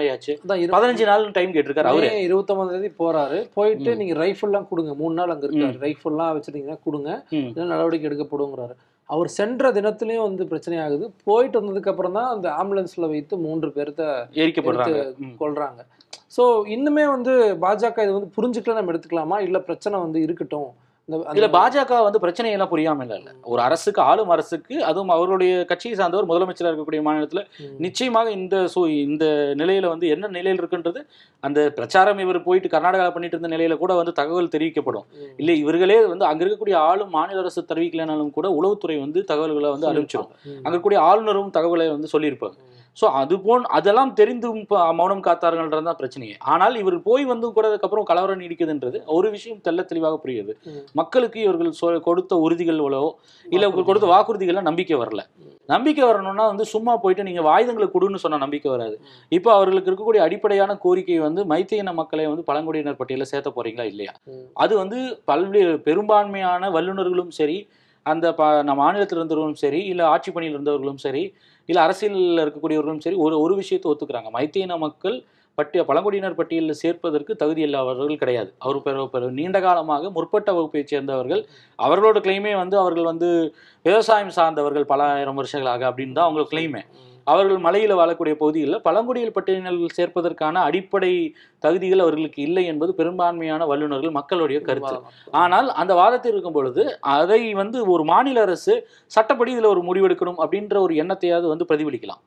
இரு- 0.54 0.70
பதினஞ்சு 0.70 1.04
நாள் 1.04 1.30
டைம் 1.30 1.52
கேட்டிருக்காரு 1.52 1.82
அவரு. 1.82 2.22
இருபத்தொன்பதாம் 2.22 2.80
தேதி 2.80 2.94
போறாரு. 2.98 3.50
போயிட்டு. 3.54 3.96
நீங்க 3.96 4.24
ரைஃபிள்லாம் 4.24 4.68
கொடுங்க. 4.68 4.94
மூணு 4.94 5.14
நாள் 5.14 5.28
அங்க 5.28 5.46
இருக்காரு. 5.46 5.94
ரைஃபிள்லாம் 5.94 6.42
வச்சிருந்தீங்கன்னா 6.42 6.78
கொடுங்க. 6.84 7.24
நடவடிக்கை 7.64 8.10
எடுக்கப்படுங்கிறாரு. 8.10 8.74
அவர் 9.04 9.28
சென்ற 9.28 9.72
தினத்திலயும் 9.72 10.22
வந்து 10.22 10.46
பிரச்சனை 10.46 10.78
ஆகுது. 10.78 11.10
போயிட்டு 11.24 11.62
வந்ததுக்கு 11.62 11.88
அப்புறம் 11.88 12.12
தான் 12.12 12.34
அந்த 12.34 12.48
ஆம்புலன்ஸ்ல 12.48 13.08
வைத்து 13.08 13.36
மூன்று 13.36 13.68
பேர்த்த 13.68 14.26
எரிக்கப்படுறாங்க. 14.32 15.16
ம். 15.16 15.42
கொல்றாங்க. 15.42 15.86
ஸோ 16.36 16.40
இன்னுமே 16.42 17.06
வந்து 17.08 17.56
பாஜக 17.60 18.02
இது 18.02 18.12
வந்து 18.12 18.30
புரிஞ்சுக்கல 18.36 18.82
நம்ம 18.82 18.92
எடுத்துக்கலாமா? 18.92 19.42
இல்ல 19.42 19.58
பிரச்சனை 19.58 20.00
வந்து 20.00 20.20
இருக்கட்டும். 20.20 20.84
இல்ல 21.08 21.46
பாஜக 21.48 21.98
வந்து 22.02 22.20
பிரச்சனையெல்லாம் 22.22 22.70
புரியாம 22.70 23.02
இல்ல 23.04 23.16
இல்ல 23.16 23.30
ஒரு 23.44 23.60
அரசுக்கு 23.62 24.00
ஆளும் 24.02 24.30
அரசுக்கு 24.30 24.76
அதுவும் 24.84 25.10
அவர்களுடைய 25.10 25.50
கட்சியை 25.64 25.94
சார்ந்தவர் 25.94 26.28
முதலமைச்சராக 26.30 26.70
இருக்கக்கூடிய 26.70 27.00
மாநிலத்துல. 27.00 27.42
நிச்சயமாக 27.78 28.30
இந்த 28.30 28.66
சூ 28.66 28.80
இந்த 29.04 29.26
நிலையில 29.54 29.88
வந்து 29.88 30.08
என்ன 30.08 30.28
நிலையில் 30.28 30.60
இருக்குன்றது 30.60 31.00
அந்த 31.42 31.70
பிரச்சாரம் 31.70 32.18
இவர் 32.18 32.38
போயிட்டு 32.42 32.68
கர்நாடகா 32.68 33.06
பண்ணிட்டு 33.08 33.36
இருந்த 33.36 33.52
நிலையில 33.54 33.76
கூட 33.76 33.94
வந்து 33.94 34.12
தகவல் 34.12 34.52
தெரிவிக்கப்படும். 34.52 35.06
இல்ல 35.38 35.52
இவர்களே 35.62 35.98
வந்து 36.06 36.24
அங்க 36.24 36.42
இருக்கக்கூடிய 36.44 36.76
ஆளும் 36.88 37.10
மாநில 37.10 37.40
அரசு 37.40 37.62
தெரிவிக்கலனாலும் 37.70 38.30
கூட 38.30 38.48
உளவுத்துறை 38.58 38.98
வந்து 39.00 39.22
தகவல்களை 39.24 39.70
வந்து 39.70 39.90
அனுப்பிச்சிடும் 39.92 40.30
ம். 40.46 40.58
அங்க 40.58 40.72
இருக்கக்கூடிய 40.72 41.00
ஆளுநரும் 41.08 41.54
தகவலை 41.58 41.88
வந்து 41.88 42.10
சொல்லியிருப்பாங்க. 42.12 42.58
ஸோ 43.00 43.04
அது 43.04 43.40
போன் 43.40 43.62
அதெல்லாம் 43.62 44.14
தெரிந்தும் 44.14 44.66
மௌனம் 44.70 45.22
காத்தார்கள்ன்றது 45.22 45.82
தான் 45.82 45.96
பிரச்சனையே. 45.98 46.34
ஆனால் 46.38 46.74
இவர் 46.74 47.02
போய் 47.02 47.24
வந்து 47.24 47.52
கூட 47.52 47.68
அதுக்கப்புறம் 47.68 48.04
கலவரம் 48.04 48.40
நீடிக்குதுன்றது 48.40 49.04
ஒரு 49.06 49.30
விஷயம் 49.30 49.60
தெள்ள 49.64 49.84
தெளிவாக 49.84 50.20
புரியுது. 50.24 50.52
மக்களுக்கு 50.92 51.40
இவர்கள் 51.40 51.72
சொ- 51.80 52.00
கொடுத்த 52.00 52.36
உறுதிகளோ 52.36 53.16
இல்ல 53.46 53.66
இவர்கள் 53.66 53.84
கொடுத்த 53.84 54.06
வாக்குறுதிகள்ல 54.06 54.60
நம்பிக்கை 54.60 54.96
வரல. 54.96 55.20
நம்பிக்கை 55.66 56.04
வரணும்னா 56.04 56.46
வந்து 56.46 56.64
சும்மா 56.64 56.96
போயிட்டு 56.96 57.22
நீங்க 57.22 57.48
ஆயுதங்களை 57.48 57.88
கொடுன்னு 57.94 58.14
சொன்ன 58.14 58.36
நம்பிக்கை 58.36 58.70
வராது. 58.70 59.00
இப்போ 59.28 59.52
அவர்களுக்கு 59.52 59.90
இருக்கக்கூடிய 59.90 60.18
அடிப்படையான 60.18 60.76
கோரிக்கை 60.76 61.18
வந்து 61.18 61.44
மைத்தியின 61.44 61.94
மக்களை 61.94 62.26
வந்து 62.26 62.44
பழங்குடியினர் 62.44 62.96
பட்டியலில் 62.96 63.24
சேர்த்த 63.24 63.52
போறீங்களா 63.56 63.82
இல்லையா. 63.82 64.12
அது 64.52 64.76
வந்து 64.76 65.20
பல்வேறு 65.24 65.80
பெரும்பான்மையான 65.80 66.70
வல்லுநர்களும் 66.70 67.28
சரி 67.28 67.68
அந்த 68.06 68.26
ப 68.38 68.42
நம்ம 68.68 68.80
மாநிலத்தில் 68.82 69.20
இருந்தவர்களும் 69.20 69.62
சரி 69.64 69.80
இல்லை 69.92 70.04
ஆட்சி 70.14 70.30
பணியில் 70.34 70.56
இருந்தவர்களும் 70.56 71.00
சரி 71.06 71.22
இல்லை 71.68 71.80
அரசியலில் 71.84 72.42
இருக்கக்கூடியவர்களும் 72.44 73.04
சரி 73.06 73.16
ஒரு 73.24 73.36
ஒரு 73.44 73.54
விஷயத்தை 73.62 73.88
ஒத்துக்கிறாங்க. 73.92 74.30
மைத்தியின 74.36 74.76
மக்கள் 74.84 75.16
பட்டிய 75.58 75.82
பழங்குடியினர் 75.88 76.36
பட்டியலில் 76.38 76.78
சேர்ப்பதற்கு 76.80 77.32
தகுதி 77.42 77.62
இல்லாதவர்கள் 77.66 78.20
கிடையாது. 78.22 78.50
அவர் 78.64 79.10
பெரு 79.14 79.26
நீண்ட 79.38 79.58
காலமாக 79.66 80.10
முற்பட்ட 80.16 80.48
வகுப்பைச் 80.56 80.92
சேர்ந்தவர்கள் 80.92 81.42
அவர்களோட 81.78 82.20
கிளைமே 82.26 82.52
வந்து 82.62 82.76
அவர்கள் 82.82 83.10
வந்து 83.12 83.28
விவசாயம் 83.84 84.34
சார்ந்தவர்கள் 84.38 84.90
பல 84.92 85.02
ஆயிரம் 85.14 85.40
வருஷங்களாக 85.40 85.84
அப்படின்னு 85.90 86.16
தான் 86.18 86.26
அவங்களோட 86.26 86.48
கிளைமே 86.54 86.82
அவர்கள் 87.26 87.60
மலையில் 87.66 87.94
வாழக்கூடிய 88.00 88.34
பகுதிகளில் 88.42 88.82
பழங்குடியில் 88.86 89.34
பட்டியலில் 89.36 89.96
சேர்ப்பதற்கான 89.98 90.62
அடிப்படை 90.68 91.12
தகுதிகள் 91.64 92.04
அவர்களுக்கு 92.04 92.40
இல்லை 92.48 92.64
என்பது 92.72 92.92
பெரும்பான்மையான 93.00 93.66
வல்லுநர்கள் 93.72 94.16
மக்களுடைய 94.18 94.60
கருத்து. 94.68 94.96
ஆனால் 95.42 95.70
அந்த 95.82 95.94
வாதத்தில் 96.00 96.34
இருக்கும் 96.34 96.58
பொழுது 96.58 96.84
அதை 97.18 97.40
வந்து 97.62 97.80
ஒரு 97.94 98.04
மாநில 98.12 98.44
அரசு 98.46 98.74
சட்டப்படி 99.16 99.52
இதில் 99.56 99.72
ஒரு 99.74 99.82
முடிவெடுக்கணும் 99.88 100.40
அப்படின்ற 100.44 100.76
ஒரு 100.86 100.94
எண்ணத்தையாவது 101.04 101.48
வந்து 101.54 101.68
பிரதிபலிக்கலாம். 101.72 102.22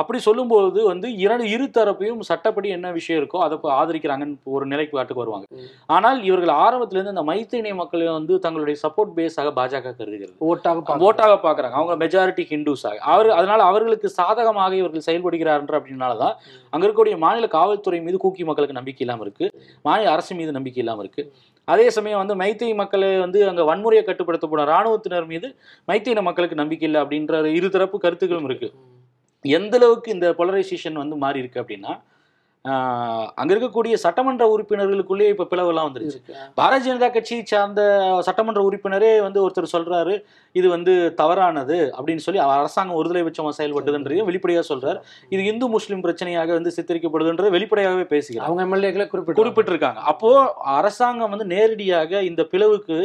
அப்படி 0.00 0.18
சொல்லும்போது 0.26 0.80
வந்து 0.90 1.08
இரண்டு 1.22 1.44
இரு 1.54 1.66
தரப்பையும் 1.76 2.20
சட்டப்படி 2.28 2.68
என்ன 2.76 2.88
விஷயம் 2.98 3.18
இருக்கோ 3.20 3.38
அதை 3.44 3.56
ஆதரிக்கிறாங்கன்னு 3.78 4.36
ஒரு 4.56 4.64
நிலைக்கு 4.66 4.94
காட்டுக்கு 4.96 5.22
வருவாங்க. 5.22 5.46
ஆனால் 5.96 6.18
இவர்கள் 6.28 6.52
ஆரம்பத்திலிருந்து 6.64 7.14
இந்த 7.14 7.24
மைத்திரிய 7.30 7.74
மக்களை 7.74 8.06
வந்து 8.18 8.34
தங்களுடைய 8.44 8.76
சப்போர்ட் 8.84 9.12
பேஸாக 9.18 9.52
பாஜக 9.58 9.92
கருதுகிறது. 9.92 10.32
ஓட்டாக. 10.50 10.98
ஓட்டாக 11.08 11.36
பார்க்குறாங்க. 11.46 11.76
அவங்க 11.80 11.96
மெஜாரிட்டி 12.04 12.44
ஹிந்துஸாக 12.52 13.00
அவர் 13.12 13.30
அதனால 13.30 13.60
அவர்களுக்கு 13.70 14.10
சாதகமாக 14.20 14.72
இவர்கள் 14.76 15.06
செயல்படுகிறார்கள் 15.08 15.78
அப்படின்னால 15.80 16.16
தான் 16.24 16.34
அங்க 16.72 16.82
இருக்கக்கூடிய 16.84 17.16
மாநில 17.18 17.48
காவல்துறை 17.56 18.00
மீது 18.00 18.18
கூக்கி 18.18 18.44
மக்களுக்கு 18.44 18.78
நம்பிக்கை 18.80 19.04
இல்லாமல் 19.06 19.26
இருக்கு. 19.26 19.46
மாநில 19.84 20.10
அரசு 20.10 20.34
மீது 20.40 20.56
நம்பிக்கை 20.58 20.82
இல்லாமல் 20.84 21.04
இருக்கு. 21.06 21.24
அதே 21.68 21.88
சமயம் 21.96 22.22
வந்து 22.22 22.36
மைத்திரி 22.42 22.72
மக்களை 22.74 23.10
வந்து 23.24 23.40
அங்க 23.48 23.64
வன்முறையை 23.70 24.04
கட்டுப்படுத்தப்படும் 24.04 24.70
ராணுவத்தினர் 24.72 25.28
மீது 25.32 25.48
மைத்தின 25.88 26.22
மக்களுக்கு 26.22 26.62
நம்பிக்கை 26.62 26.86
இல்லை 26.88 27.00
அப்படின்ற 27.04 27.44
இருதரப்பு 27.58 27.98
கருத்துக்களும் 27.98 28.48
இருக்கு. 28.50 28.70
ம். 28.74 28.99
எந்த 29.44 29.74
அளவுக்கு 29.80 30.14
இந்த 30.16 30.28
போலரைசேஷன் 30.38 31.02
வந்து 31.02 31.16
மாறி 31.24 31.42
இருக்கு 31.42 31.62
அப்படின்னா 31.64 31.92
அங்க 33.40 33.50
இருக்கக்கூடிய 33.54 33.94
சட்டமன்ற 34.02 34.44
உறுப்பினர்களுக்குள்ளே 34.54 35.28
இப்ப 35.34 35.46
பிளவுலாம் 35.52 35.86
வந்துருச்சு. 35.88 36.18
பாரதிய 36.58 36.86
ஜனதா 36.86 37.08
கட்சியை 37.14 37.42
சார்ந்த 37.52 37.80
சட்டமன்ற 38.26 38.60
உறுப்பினரே 38.68 39.12
வந்து 39.26 39.40
ஒருத்தர் 39.44 39.70
சொல்றாரு 39.74 40.14
இது 40.54 40.66
வந்து 40.74 40.94
தவறானது 41.20 41.78
அப்படின்னு 41.96 42.24
சொல்லி 42.26 42.42
அரசாங்கம் 42.46 42.98
ஒருதலை 43.00 43.22
பட்சமா 43.28 43.52
செயல்பட்டதுன்றதையும் 43.60 44.28
வெளிப்படையா 44.30 44.64
சொல்றாரு. 44.72 45.00
இது 45.34 45.48
இந்து 45.52 45.68
முஸ்லிம் 45.76 46.04
பிரச்சனையாக 46.06 46.52
வந்து 46.58 46.74
சித்தரிக்கப்படுதுன்றது 46.76 47.54
வெளிப்படையாகவே 47.56 48.06
பேசுகிறார். 48.12 48.46
அவங்க 48.48 48.66
எம்எல்ஏக்களை 48.68 49.08
குறிப்பிட்டு 49.14 49.42
குறிப்பிட்டிருக்காங்க. 49.42 50.02
அப்போ 50.12 50.30
அரசாங்கம் 50.78 51.34
வந்து 51.36 51.48
நேரடியாக 51.56 52.22
இந்த 52.30 52.44
பிளவுக்கு 52.54 52.98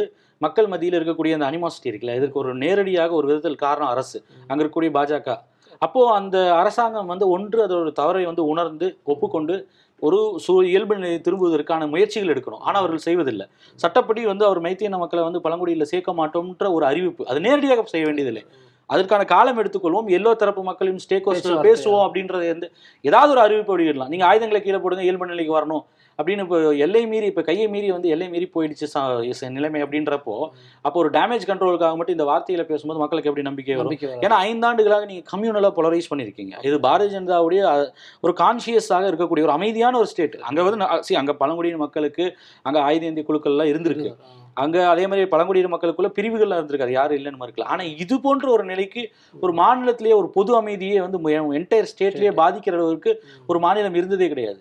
மக்கள் 0.44 0.70
மத்தியில் 0.70 1.00
இருக்கக்கூடிய 1.00 1.34
அந்த 1.36 1.46
அனிமாசிட்டி 1.50 1.90
இருக்குல்ல 1.90 2.20
இதற்கு 2.20 2.40
ஒரு 2.44 2.50
நேரடியாக 2.66 3.14
ஒரு 3.20 3.26
விதத்தில் 3.32 3.62
காரணம் 3.66 3.92
அரசு. 3.96 4.18
அங்க 4.48 4.60
இருக்கக்கூடிய 4.62 4.92
பாஜக. 5.00 5.40
அப்போ 5.78 6.00
அந்த 6.18 6.36
அரசாங்கம் 6.60 7.10
வந்து 7.12 7.28
ஒன்று 7.28 7.58
அதோட 7.66 7.90
தவறை 7.92 8.24
வந்து 8.24 8.44
உணர்ந்து 8.52 8.86
ஒப்புக்கொண்டு 9.04 9.56
ஒரு 10.02 10.18
சு 10.44 10.54
இயல்பு 10.70 10.94
நிலையை 10.96 11.18
திரும்புவதற்கான 11.20 11.86
முயற்சிகள் 11.92 12.32
எடுக்கணும். 12.32 12.62
ஆனால் 12.66 12.80
அவர்கள் 12.82 13.04
செய்வதில்லை. 13.06 13.46
சட்டப்படி 13.78 14.22
வந்து 14.26 14.44
அவர் 14.48 14.60
மைத்தியன 14.66 14.98
மக்களை 15.02 15.22
வந்து 15.24 15.40
பழங்குடியில் 15.44 15.90
சேர்க்க 15.92 16.12
மாட்டோம்ன்ற 16.20 16.72
ஒரு 16.72 16.84
அறிவிப்பு. 16.86 17.24
அது 17.30 17.40
நேரடியாக 17.40 17.84
செய்ய 17.94 18.06
வேண்டியதில்லை. 18.06 18.42
அதற்கான 18.90 19.22
காலம் 19.24 19.58
எடுத்துக்கொள்வோம். 19.60 20.08
எல்லோ 20.16 20.32
தரப்பு 20.42 20.62
மக்களையும் 20.62 21.00
ஸ்டேக் 21.04 21.24
பேச்சுவார்த்தை. 21.28 21.64
பேசுவோம் 21.68 22.04
அப்படின்றத 22.06 22.42
வந்து 22.52 22.68
ஏதாவது 23.04 23.32
ஒரு 23.36 23.42
அறிவிப்பு 23.46 23.74
வெளியிடலாம். 23.76 24.12
நீங்க 24.14 24.26
ஆயுதங்களை 24.26 24.60
கீழே 24.62 24.80
போடுங்க 24.84 25.04
இயல்பு 25.08 25.32
நிலைக்கு 25.32 25.58
வரணும். 25.58 25.84
அப்படின்னு 26.18 26.42
இப்போ 26.42 26.58
எல்லை 26.76 27.06
மீறி 27.06 27.26
இப்போ 27.26 27.42
கையை 27.42 27.68
மீறி 27.68 27.90
வந்து 27.90 28.08
எல்லை 28.08 28.28
மீறி 28.28 28.46
போயிடுச்சு 28.54 28.86
நிலைமை 29.50 29.82
அப்படின்றப்போ 29.82 30.36
அப்போ 30.84 30.96
ஒரு 30.98 31.10
டேமேஜ் 31.10 31.44
கண்ட்ரோலுக்காக 31.46 31.96
மட்டும் 31.96 32.16
இந்த 32.18 32.24
வார்த்தையில 32.24 32.64
பேசும்போது 32.66 32.98
மக்களுக்கு 32.98 33.30
எப்படி 33.30 33.46
நம்பிக்கை 33.46 33.74
வரும். 33.74 33.90
ஏன்னா 34.24 34.38
ஐந்தாண்டுகளாக 34.46 35.06
நீங்க 35.06 35.22
கம்யூனலா 35.32 35.70
பொலரைஸ் 35.76 36.10
பண்ணிருக்கீங்க 36.12 36.54
இது 36.62 36.78
பாரதிய 36.80 37.14
ஜனதாவுடைய 37.16 37.62
ஒரு 38.20 38.32
கான்சியஸாக 38.36 39.10
இருக்கக்கூடிய 39.10 39.42
ஒரு 39.42 39.52
அமைதியான 39.52 39.98
ஒரு 39.98 40.06
ஸ்டேட் 40.06 40.36
அங்க 40.42 40.62
வந்து 40.62 40.88
அங்க 41.16 41.34
பழங்குடியின 41.34 41.76
மக்களுக்கு 41.76 42.26
அங்க 42.62 42.78
ஆயுத 42.80 43.06
இந்திய 43.06 43.26
குழுக்கள்லாம் 43.28 43.72
இருந்திருக்கு. 43.72 44.12
அங்க 44.62 44.76
அதே 44.90 45.04
மாதிரி 45.10 45.28
பழங்குடியின 45.32 45.70
மக்களுக்குள்ள 45.72 46.08
பிரிவுகள்லாம் 46.18 46.58
இருந்திருக்கு. 46.58 46.86
அது 46.86 46.94
யாரும் 46.98 47.18
இல்லைன்னு 47.18 47.40
மறுக்கல. 47.42 47.66
ஆனா 47.72 47.82
இது 48.02 48.14
போன்ற 48.26 48.46
ஒரு 48.56 48.64
நிலைக்கு 48.72 49.02
ஒரு 49.44 49.52
மாநிலத்திலேயே 49.62 50.14
ஒரு 50.20 50.28
பொது 50.36 50.52
அமைதியே 50.60 50.98
வந்து 51.06 51.18
என்டையர் 51.60 51.90
ஸ்டேட்லயே 51.92 52.32
பாதிக்கிற 52.42 52.76
அளவுக்கு 52.80 53.12
ஒரு 53.50 53.60
மாநிலம் 53.64 53.98
இருந்ததே 54.00 54.28
கிடையாது. 54.34 54.60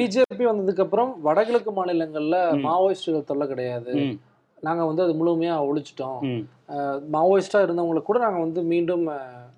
பிஜேபி 0.00 0.46
வந்ததுக்கு 0.52 0.84
அப்புறம் 0.86 1.10
வடகிழக்கு 1.28 1.72
மாநிலங்கள்ல. 1.80 2.38
மாவோயிஸ்டுகள் 2.68 3.28
தொல்லை 3.32 3.48
கிடையாது. 3.52 3.92
நாங்க 4.66 4.82
வந்து 4.88 5.04
அது 5.04 5.14
முழுமையா 5.20 5.54
ஒழிச்சிட்டோம். 5.70 6.20
மாவோயிஸ்டா 7.14 7.58
இருந்தவங்களை 7.64 8.02
கூட 8.04 8.18
நாங்க 8.26 8.38
வந்து 8.44 8.60
மீண்டும் 8.72 9.04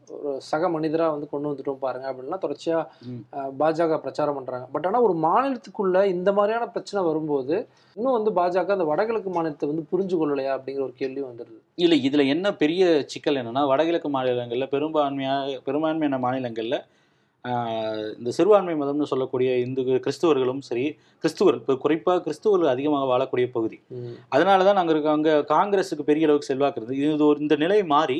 ஒரு 0.08 0.32
சக 0.46 0.68
மனிதரா 0.72 1.06
வந்து 1.12 1.28
கொண்டு 1.30 1.48
வந்துட்டோம் 1.48 1.80
பாருங்க 1.80 2.06
அப்படின்லாம் 2.08 2.42
தொடர்ச்சியா 2.42 2.78
ம். 3.06 3.20
அஹ், 3.36 3.50
பாஜக 3.58 3.98
பிரச்சாரம் 4.02 4.36
பண்றாங்க. 4.36 4.66
பட் 4.72 4.86
ஆனா 4.88 4.98
ஒரு 5.06 5.14
மாநிலத்துக்குள்ள 5.24 6.02
இந்த 6.12 6.32
மாதிரியான 6.34 6.68
பிரச்சனை 6.74 7.02
வரும்போது 7.06 7.54
இன்னும் 7.96 8.16
வந்து 8.16 8.32
பாஜக 8.36 8.74
அந்த 8.74 8.86
வடகிழக்கு 8.90 9.30
மாநிலத்தை 9.34 9.68
வந்து 9.68 9.84
புரிஞ்சு 9.90 10.16
கொள்ளலையா 10.16 10.52
அப்படிங்கிற 10.56 10.84
ஒரு 10.84 10.96
கேள்வி 10.98 11.22
வந்துடுது 11.24 11.58
இல்ல 11.78 11.96
இதுல 12.06 12.24
என்ன 12.32 12.46
பெரிய 12.60 12.82
சிக்கல் 13.12 13.40
என்னன்னா 13.40 13.64
வடகிழக்கு 13.70 14.10
மாநிலங்கள்ல 14.14 14.68
பெரும்பான்மையா 14.72 15.34
பெரும்பான்மையான 15.66 16.20
மாநிலங்கள்ல 16.24 16.78
இந்த 18.14 18.30
சிறுபான்மை 18.36 18.74
மதம்னு 18.78 19.10
சொல்லக்கூடிய 19.10 19.50
இந்து 19.60 19.82
கிறிஸ்துவர்களும் 19.98 20.62
சரி 20.66 20.84
கிறிஸ்துவர் 21.24 21.58
இப்போ 21.60 21.74
குறிப்பாக 21.82 22.22
கிறிஸ்துவர்கள் 22.24 22.72
அதிகமாக 22.72 23.04
வாழக்கூடிய 23.10 23.46
பகுதி. 23.52 23.76
அதனால 24.32 24.64
தான் 24.64 24.78
நாங்கள் 24.78 24.94
இருக்க 24.94 25.10
அங்கே 25.12 25.34
காங்கிரஸுக்கு 25.52 26.08
பெரிய 26.08 26.26
அளவுக்கு 26.28 26.50
செல்வாக்கு 26.50 26.80
இருந்தது. 26.80 26.96
இது 27.08 27.26
ஒரு 27.28 27.40
இந்த 27.44 27.56
நிலை 27.62 27.78
மாறி 27.92 28.18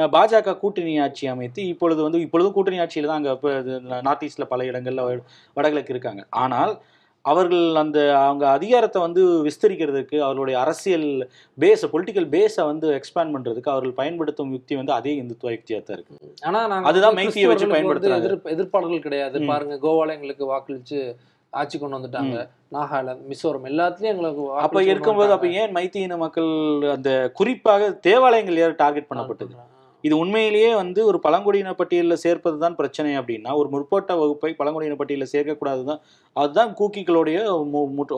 பாஜக 0.00 0.58
கூட்டணி 0.58 0.98
ஆட்சி 0.98 1.26
அமைத்து 1.26 1.66
இப்பொழுது 1.66 2.02
வந்து 2.02 2.20
இப்பொழுதும் 2.20 2.52
கூட்டணி 2.52 2.78
ஆட்சியில் 2.78 3.08
தான் 3.08 3.16
அங்கே 3.16 3.30
இப்போ 3.30 3.62
நார்த் 4.02 4.22
ஈஸ்டில் 4.22 4.44
பல 4.44 4.64
இடங்களில் 4.64 5.22
வடகிழக்கு 5.54 5.92
இருக்காங்க. 5.92 6.26
ஆனால் 6.30 6.80
அவர்கள் 7.22 7.74
அந்த 7.74 8.18
அவங்க 8.18 8.48
அதிகாரத்தை 8.48 9.02
வந்து 9.02 9.44
விஸ்தரிக்கிறதுக்கு 9.44 10.18
அவர்களுடைய 10.18 10.60
அரசியல் 10.60 11.30
பேஸை 11.60 11.84
பொலிட்டிக்கல் 11.92 12.28
பேஸை 12.28 12.64
வந்து 12.64 12.90
எக்ஸ்பேண்ட் 12.90 13.34
பண்ணுறதுக்கு 13.34 13.68
அவர்கள் 13.68 13.92
பயன்படுத்தும் 13.92 14.52
யுக்தி 14.52 14.76
வந்து 14.76 14.92
அதே 14.92 15.22
இந்துத்துவ 15.22 15.44
யுக்தியாக 15.44 15.82
தான் 15.82 15.96
இருக்கு. 15.96 16.34
ஆனா 16.42 16.66
நாங்க 16.66 16.88
அதுதான் 16.88 17.14
மைத்தியை 17.14 17.46
வச்சு 17.46 17.66
பயன்படுத்துறாங்க. 17.66 18.26
எதிர்ப்பு- 18.26 18.52
எதிர்ப்பாளர்கள் 18.56 18.98
கிடையாது. 18.98 19.40
பாருங்க 19.46 19.74
கோவால 19.88 20.10
எங்களுக்கு 20.12 20.56
வாக்களிச்சு 20.56 21.16
ஆட்சி 21.50 21.78
கொண்டு 21.78 21.98
வந்துட்டாங்க. 21.98 22.48
நாகாலாந்து 22.72 23.24
மிசோரம் 23.28 23.64
எல்லாத்துலயும் 23.64 24.12
எங்களுக்கு 24.12 24.52
அப்போ 24.52 24.82
இருக்கும்போது 24.82 25.32
அப்போ. 25.32 25.46
ஏன் 25.46 25.74
மைத்தியின 25.74 26.16
மக்கள் 26.16 26.50
அந்த 26.90 27.30
குறிப்பாக 27.34 27.90
தேவாலயங்கள் 27.90 28.56
யார் 28.56 28.74
டார்கெட் 28.74 29.06
பண்ணப்பட்டது? 29.14 29.74
இது 30.06 30.14
உண்மையிலேயே 30.22 30.70
வந்து 30.80 31.00
ஒரு 31.10 31.18
பழங்குடியின 31.24 31.74
பட்டியலில் 31.78 32.22
சேர்ப்பது 32.24 32.56
தான் 32.58 32.76
பிரச்சனை 32.78 33.12
அப்படின்னா 33.20 33.52
ஒரு 33.60 33.68
முற்போட்ட 33.72 34.14
வகுப்பை 34.18 34.50
பழங்குடியின 34.58 34.98
பட்டியலில் 34.98 35.32
சேர்க்கக்கூடாது 35.32 35.84
தான் 35.84 36.00
அதுதான் 36.36 36.72
கூக்கிகளுடைய 36.78 37.38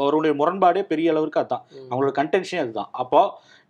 அவருடைய 0.00 0.33
முரண்பாடே 0.40 0.83
பெரிய 0.90 1.12
அளவுக்கு 1.12 1.40
அதுதான். 1.42 1.62
அவங்களோட 1.83 2.12
கன்டென்ஷனே 2.18 2.61
அதுதான் 2.64 2.90
அப்போ 3.02 3.21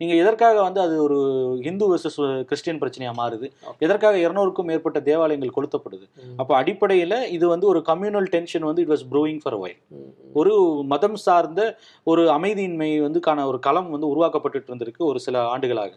நீங்க 0.01 0.15
எதற்காக 0.15 0.57
வந்து 0.63 0.81
அது 0.81 0.97
ஒரு 1.05 1.17
ஹிந்து 1.65 1.87
வர்சஸ் 1.89 2.19
கிறிஸ்டியன் 2.49 2.81
பிரச்சனையா 2.83 3.13
மாறுது. 3.13 3.47
எதற்காக 3.83 4.17
இருநூறுக்கும் 4.25 4.69
மேற்பட்ட 4.71 4.99
தேவாலயங்கள் 5.09 5.55
கொளுத்தப்படுது. 5.57 6.05
அப்போ 6.41 6.53
அடிப்படையில 6.59 7.15
இது 7.29 7.47
வந்து 7.49 7.67
ஒரு 7.67 7.83
கம்யூனல் 7.89 8.29
டென்ஷன் 8.35 8.69
வந்து 8.69 8.83
it 8.85 8.93
was 8.95 9.07
brewing 9.13 9.41
for 9.43 9.59
hmm. 9.59 10.11
ஒரு 10.35 10.55
மதம் 10.93 11.19
சார்ந்த 11.25 11.61
ஒரு 12.07 12.25
அமைதியின்மை 12.33 12.91
வந்து 13.01 13.21
காண 13.21 13.47
ஒரு 13.47 13.61
களம் 13.61 13.91
வந்து 13.91 14.13
உருவாக்கப்பட்டுட்டு 14.13 14.71
இருந்திருக்கு 14.71 15.03
ஒரு 15.05 15.21
சில 15.21 15.39
ஆண்டுகளாக 15.49 15.93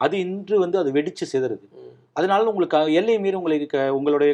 அது 0.00 0.18
இன்று 0.18 0.58
வந்து 0.58 0.78
அது 0.78 0.92
வெடிச்சு 0.92 1.24
சிதறுது. 1.32 1.66
அதனால 2.12 2.44
உங்களுக்கு 2.44 2.78
க- 2.78 2.90
எல்லை 2.90 3.18
மீறி 3.18 3.36
உங்களுக்கு 3.36 3.66
க- 3.66 3.94
உங்களுடைய 3.94 4.32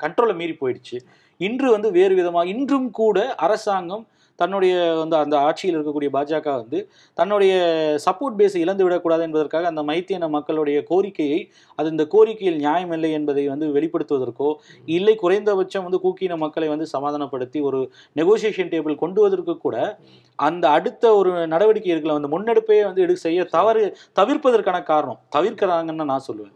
கண்ட்ரோலை 0.00 0.34
மீறி 0.34 0.56
போயிடுச்சு 0.60 0.96
இன்று 1.40 1.70
வந்து 1.70 1.90
வேறு 1.90 2.14
விதமாக 2.14 2.48
இன்றும் 2.48 2.90
கூட 2.90 3.34
அரசாங்கம் 3.34 4.06
தன்னுடைய 4.36 4.74
வந்து 4.94 5.16
அந்த 5.16 5.36
ஆட்சியில் 5.38 5.76
இருக்கக்கூடிய 5.76 6.10
பாஜக 6.12 6.54
வந்து 6.56 6.78
தன்னுடைய 7.14 7.52
சப்போர்ட் 8.06 8.38
பேஸை 8.40 8.60
இழந்து 8.60 8.84
விடக்கூடாது 8.84 9.22
என்பதற்காக 9.22 9.66
அந்த 9.66 9.82
மைத்தியன 9.82 10.28
மக்களுடைய 10.28 10.82
கோரிக்கையை 10.82 11.40
அது 11.78 11.88
இந்த 11.88 12.06
கோரிக்கையில் 12.06 12.58
நியாயமில்லை 12.64 13.10
என்பதை 13.10 13.44
வந்து 13.48 13.68
வெளிப்படுத்துவதற்கோ 13.72 14.50
இல்லை 14.86 15.14
குறைந்தபட்சம் 15.14 15.86
வந்து 15.88 16.02
கூக்கின 16.04 16.36
மக்களை 16.36 16.68
வந்து 16.68 16.86
சமாதானப்படுத்தி 16.86 17.60
ஒரு 17.60 17.80
நெகோசியேஷன் 18.16 18.72
டேபிள் 18.74 19.02
கொண்டு 19.04 19.20
வருவதற்கு 19.20 19.56
கூட 19.58 19.76
அந்த 20.38 20.64
அடுத்த 20.70 21.04
ஒரு 21.16 21.30
நடவடிக்கை 21.46 21.90
இருக்குல்ல 21.92 22.14
அந்த 22.20 22.30
முன்னெடுப்பே 22.34 22.78
வந்து 22.84 23.02
எடு 23.02 23.14
செய்ய 23.16 23.44
தவறு 23.56 23.82
தவிர்ப்பதற்கான 24.16 24.78
காரணம் 24.82 25.18
தவிர்க்கிறாங்கன்னு 25.36 26.06
நான் 26.12 26.24
சொல்லுவேன். 26.28 26.54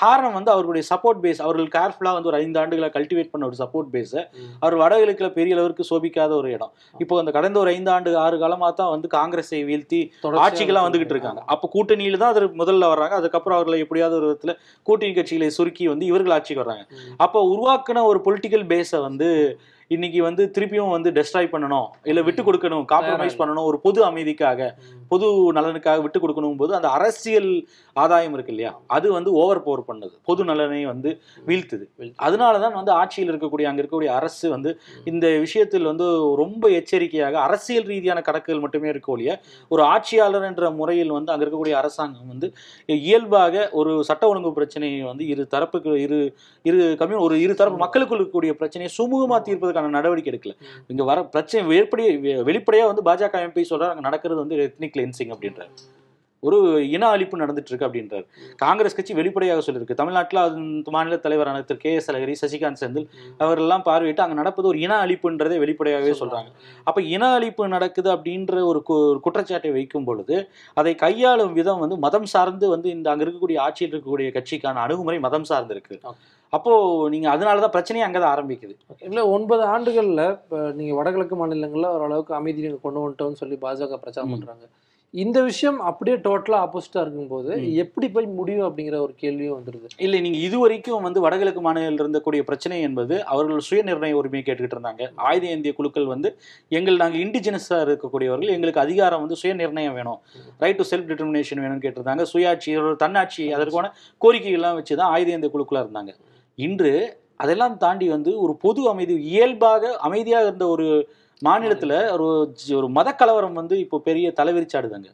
காரணம் 0.00 0.36
வந்து 0.38 0.50
அவர்களுடைய 0.54 0.84
சப்போர்ட் 0.90 1.20
பேஸ் 1.24 1.40
அவர்கள் 1.46 1.68
கேர்ஃபுல்லாக 1.76 2.16
வந்து 2.18 2.30
ஒரு 2.32 2.38
ஐந்து 2.42 2.60
ஆண்டுகளை 2.62 2.88
கல்டிவேட் 2.96 3.30
பண்ண 3.30 3.46
ஒரு 3.46 3.56
சப்போர்ட் 3.62 3.90
பேஸை. 3.94 4.22
அவர் 4.60 4.76
வடகிழக்கில் 4.82 5.34
பெரிய 5.38 5.56
அளவுக்கு 5.56 5.86
சோபிக்காத 5.90 6.32
ஒரு 6.40 6.50
இடம். 6.56 6.72
இப்போ 7.06 7.18
அந்த 7.22 7.32
கடந்த 7.38 7.58
ஒரு 7.62 7.70
ஐந்து 7.76 7.90
ஆண்டு 7.96 8.16
ஆறு 8.24 8.36
காலமாக 8.44 8.72
தான் 8.80 8.92
வந்து 8.94 9.08
காங்கிரஸை 9.16 9.60
வீழ்த்தி 9.70 10.00
ஆட்சிக்கெல்லாம் 10.44 10.86
வந்துகிட்டு 10.86 11.14
இருக்காங்க. 11.16 11.42
அப்போ 11.54 11.66
கூட்டணியில 11.76 12.20
தான் 12.22 12.32
அது 12.34 12.50
முதல்ல 12.62 12.90
வர்றாங்க. 12.92 13.14
அதுக்கப்புறம் 13.20 13.58
அவர்களை 13.58 13.78
எப்படியாவது 13.84 14.18
ஒரு 14.20 14.28
விதத்துல 14.30 14.54
கூட்டணி 14.88 15.12
கட்சிகளை 15.18 15.50
சுருக்கி 15.58 15.86
வந்து 15.92 16.10
இவர்கள் 16.10 16.36
ஆட்சிக்கு 16.38 16.64
வர்றாங்க. 16.64 16.84
அப்போ 17.26 17.40
உருவாக்குன 17.54 18.04
ஒரு 18.10 18.20
பொலிட்டிக்கல் 18.26 18.66
பேஸை 18.74 19.00
வந்து 19.08 19.30
இன்னைக்கு 19.94 20.20
வந்து 20.26 20.42
திருப்பியும் 20.54 20.94
வந்து 20.94 21.08
டெஸ்ட்ராய் 21.16 21.50
பண்ணணும். 21.52 21.88
இல்ல 22.10 22.20
விட்டு 22.28 22.42
கொடுக்கணும். 22.46 22.86
காம்ப்ரமைஸ். 22.92 23.36
பண்ணணும் 23.40 23.66
ஒரு 23.70 23.78
பொது 23.84 24.00
அமைதிக்காக. 24.08 24.60
பொது 25.12 25.26
நலனுக்காக 25.58 26.00
விட்டு 26.04 26.20
கொடுக்கணும் 26.22 26.58
போது 26.62 26.72
அந்த 26.78 26.88
அரசியல் 26.96 27.50
ஆதாயம் 28.02 28.34
இருக்கு 28.36 28.52
இல்லையா? 28.54 28.70
அது 28.96 29.06
வந்து 29.12 29.30
ஓவர் 29.40 29.62
பவர் 29.66 29.82
பண்ணுது. 29.88 30.14
பொது 30.28 30.42
நலனை 30.44 30.80
வந்து 30.90 31.10
வீழ்த்துது. 31.48 31.84
அதனால 32.26 32.54
தான் 32.64 32.76
வந்து 32.78 32.92
ஆட்சியில் 33.00 33.30
இருக்கக்கூடிய 33.32 33.66
அங்க 33.70 33.80
இருக்கக்கூடிய 33.82 34.10
அரசு 34.18 34.46
வந்து 34.54 34.70
இந்த 35.04 35.26
விஷயத்தில் 35.44 35.88
வந்து 35.90 36.06
ரொம்ப 36.42 36.70
எச்சரிக்கையாக 36.78 37.38
அரசியல் 37.46 37.88
ரீதியான 37.92 38.22
கணக்குகள் 38.28 38.62
மட்டுமே 38.64 38.88
இருக்க 38.92 39.10
ஒழிய 39.16 39.38
ஒரு 39.70 39.82
ஆட்சியாளர் 39.82 40.46
என்ற 40.50 40.70
முறையில் 40.70 41.14
வந்து 41.18 41.32
அங்க 41.32 41.44
இருக்கக்கூடிய 41.44 41.76
அரசாங்கம் 41.82 42.30
வந்து 42.34 42.48
இயல்பாக 42.88 43.66
ஒரு 43.72 43.92
சட்ட 44.10 44.24
ஒழுங்கு 44.28 44.52
பிரச்சனையை 44.58 45.00
வந்து 45.02 45.26
இரு 45.28 45.46
தரப்புக்கு 45.56 45.94
இரு 46.06 46.20
இரு 46.64 46.80
கம்யூ 47.02 47.18
ஒரு 47.18 47.36
இரு 47.40 47.54
தரப்பு 47.54 47.84
மக்களுக்குள் 47.84 48.20
இருக்கக்கூடிய 48.20 48.54
பிரச்சனையை 48.62 48.92
சுமூகமா 48.98 49.38
தீர்ப்பதற்கான 49.48 49.94
நடவடிக்கை 49.98 50.32
எடுக்கல. 50.32 50.54
இங்க 50.94 51.04
வர 51.04 51.18
பிரச்சனை 51.34 51.62
வெளிப்படையா 51.72 52.42
வெளிப்படையா 52.50 52.86
வந்து 52.92 53.06
பாஜக 53.10 53.44
எம்பி 53.48 53.70
சொல்றாங்க 53.72 53.94
அங்க 53.94 54.08
நடக்கிறது 54.08 54.42
வந்து 54.44 54.56
எத்னிக் 54.66 54.96
கிளென்சிங் 54.96 55.32
அப்படின்றாரு. 55.36 55.72
ஒரு 56.42 56.56
இன 56.90 57.04
அழிப்பு 57.12 57.40
நடந்துட்டு 57.42 57.70
இருக்கு 57.70 57.86
அப்படின்றாரு. 57.86 58.24
காங்கிரஸ் 58.56 58.96
கட்சி 58.96 59.14
வெளிப்படையாக 59.14 59.62
சொல்லியிருக்கு. 59.66 59.94
தமிழ்நாட்டில் 59.94 60.40
அது 60.40 60.58
மாநில 60.86 61.16
தலைவரான 61.16 61.62
திரு 61.62 61.78
கே 61.78 61.94
எஸ் 61.94 62.10
அழகிரி 62.10 62.34
சசிகாந்த் 62.42 62.80
செந்தில் 62.82 63.06
அவரெல்லாம் 63.38 63.84
பார்வையிட்டு 63.84 64.24
அங்க 64.24 64.34
நடப்பது 64.34 64.68
ஒரு 64.68 64.80
இன 64.80 65.06
அழிப்புன்றதை 65.06 65.58
வெளிப்படையாகவே 65.58 66.14
சொல்றாங்க. 66.20 66.50
அப்ப 66.84 67.02
இன 67.14 67.38
அழிப்பு 67.38 67.66
நடக்குது 67.66 68.10
அப்படின்ற 68.10 68.64
ஒரு 68.64 68.82
குற்றச்சாட்டை 69.20 69.70
வைக்கும் 69.70 70.04
பொழுது 70.04 70.36
அதை 70.76 70.94
கையாளும் 70.94 71.52
விதம் 71.52 71.82
வந்து 71.84 71.96
மதம் 71.98 72.28
சார்ந்து 72.34 72.68
வந்து 72.68 72.90
இந்த 72.90 73.10
அங்க 73.10 73.24
இருக்கக்கூடிய 73.24 73.58
ஆட்சியில் 73.58 73.92
இருக்கக்கூடிய 73.92 74.30
கட்சிக்கான 74.38 74.82
அணுகுமுறை 74.86 75.18
மதம் 75.18 75.44
சார்ந்து 75.44 75.74
இருக்கு. 75.74 75.98
அப்போ 76.52 76.72
நீங்க 77.08 77.28
அதனாலதான் 77.36 77.74
பிரச்சனையே 77.74 78.04
அங்கதான் 78.06 78.34
ஆரம்பிக்குது. 78.34 78.74
இல்லை 79.00 79.22
ஒன்பது 79.28 79.62
ஆண்டுகளில் 79.74 80.24
நீங்கள் 80.72 80.98
வடகிழக்கு 80.98 81.36
மாநிலங்களில் 81.36 81.92
ஓரளவுக்கு 81.94 82.34
அமைதி 82.34 82.74
கொண்டு 82.82 83.00
வந்துட்டோம்னு 83.00 83.40
சொல்லி 83.40 83.58
பாஜக 83.62 83.96
பிரச்சாரம் 83.96 84.30
ம். 84.30 84.36
இந்த 85.14 85.38
விஷயம் 85.48 85.78
அப்படியே 85.88 86.16
டோட்டலாக 86.24 86.64
ஆப்போசிட்டாக 86.64 87.02
இருக்கும்போது. 87.04 87.50
எப்படி 87.82 88.06
போய் 88.14 88.26
முடியும் 88.38 88.66
அப்படிங்கிற 88.68 88.96
ஒரு 89.04 89.12
கேள்வியும் 89.22 89.56
வந்துடுது 89.58 89.88
இல்லை 90.06 90.18
நீங்க 90.24 90.38
இதுவரைக்கும் 90.48 91.04
வந்து 91.06 91.20
வடகிழக்கு 91.24 91.60
மாநிலத்தில் 91.66 92.02
இருந்தக்கூடிய 92.04 92.42
பிரச்சனை 92.48 92.78
என்பது 92.88 93.14
அவர்கள் 93.32 93.66
சுய 93.68 93.82
நிர்ணய 93.88 94.18
உரிமையை 94.20 94.42
கேட்டுக்கிட்டு 94.44 94.76
இருந்தாங்க. 94.78 95.02
ஆயுத 95.28 95.50
இந்திய 95.56 95.72
குழுக்கள் 95.78 96.08
வந்து 96.14 96.30
எங்கள் 96.78 97.00
நாங்கள் 97.02 97.22
இண்டிஜினஸா 97.24 97.78
இருக்கக்கூடியவர்கள் 97.86 98.54
எங்களுக்கு 98.56 98.84
அதிகாரம் 98.86 99.22
வந்து 99.24 99.38
சுய 99.42 99.54
நிர்ணயம் 99.62 99.96
வேணும். 99.98 100.20
ரைட் 100.64 100.80
டு 100.80 100.86
செல்ஃப் 100.92 101.10
டிட்டர்மினேஷன் 101.10 101.62
வேணும்னு 101.64 101.84
கேட்டிருந்தாங்க. 101.84 102.26
சுயாட்சி 102.32 102.74
தன்னாட்சி 103.04 103.46
அதற்கான 103.58 103.92
கோரிக்கைகள்லாம் 104.24 104.78
வச்சு 104.80 104.96
தான் 105.02 105.12
ஆயுத 105.16 105.36
இந்திய 105.36 105.52
குழுக்களா 105.54 105.84
இருந்தாங்க. 105.86 106.12
இன்று 106.58 106.94
அதெல்லாம் 107.44 107.74
தாண்டி 107.84 108.06
வந்து 108.16 108.30
ஒரு 108.44 108.52
பொது 108.62 108.82
அமைதி 108.90 109.14
இயல்பாக 109.32 109.88
அமைதியாக 110.08 110.46
இருந்த 110.48 110.66
ஒரு 110.74 110.86
மாநிலத்துல 111.42 111.94
ஒரு 112.16 112.26
ஒரு 112.78 112.88
மத 112.98 113.08
கலவரம் 113.20 113.58
வந்து 113.60 113.76
இப்போ 113.84 113.96
பெரிய 114.08 114.26
தலைவிரிச்சாடுதாங்க 114.38 115.10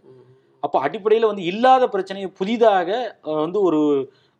அப்போ 0.62 0.78
அடிப்படையில் 0.80 1.30
வந்து 1.30 1.44
இல்லாத 1.44 1.84
பிரச்சனையை 1.88 2.28
புதிதாக 2.40 2.90
வந்து 3.44 3.58
ஒரு 3.68 3.80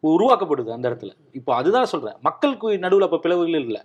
உருவாக்கப்படுது 0.04 0.70
அந்த 0.74 0.86
இடத்துல. 0.90 1.12
இப்போ 1.38 1.50
அதுதான் 1.54 1.90
சொல்றேன். 1.92 2.16
மக்களுக்கு 2.28 2.68
நடுவில் 2.84 3.06
அப்போ 3.06 3.18
பிளவுகள் 3.24 3.64
இல்லை. 3.66 3.80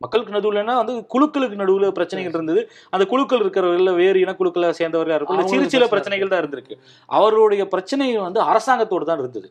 மக்களுக்கு 0.00 0.32
நடுவுலன்னா 0.36 0.74
வந்து 0.80 0.94
குழுக்களுக்கு 1.14 1.56
நடுவில் 1.62 1.96
பிரச்சனைகள் 1.98 2.36
இருந்தது. 2.38 2.62
அந்த 2.90 3.04
குழுக்கள் 3.12 3.42
இருக்கிறவர்கள 3.44 3.92
வேறு 4.02 4.18
இனக்குழுக்களை 4.24 4.70
சேர்ந்தவர்களா 4.80 5.18
இருக்கும். 5.18 5.42
சிறு 5.52 5.72
சில 5.74 5.84
பிரச்சனை 5.84 5.90
பிரச்சனைகள் 5.94 6.32
தான் 6.32 6.42
இருந்திருக்கு. 6.42 6.76
அவருடைய 7.08 7.64
பிரச்சனை 7.74 8.08
வந்து 8.26 8.40
அரசாங்கத்தோடு 8.50 9.08
தான் 9.10 9.20
இருந்தது. 9.22 9.50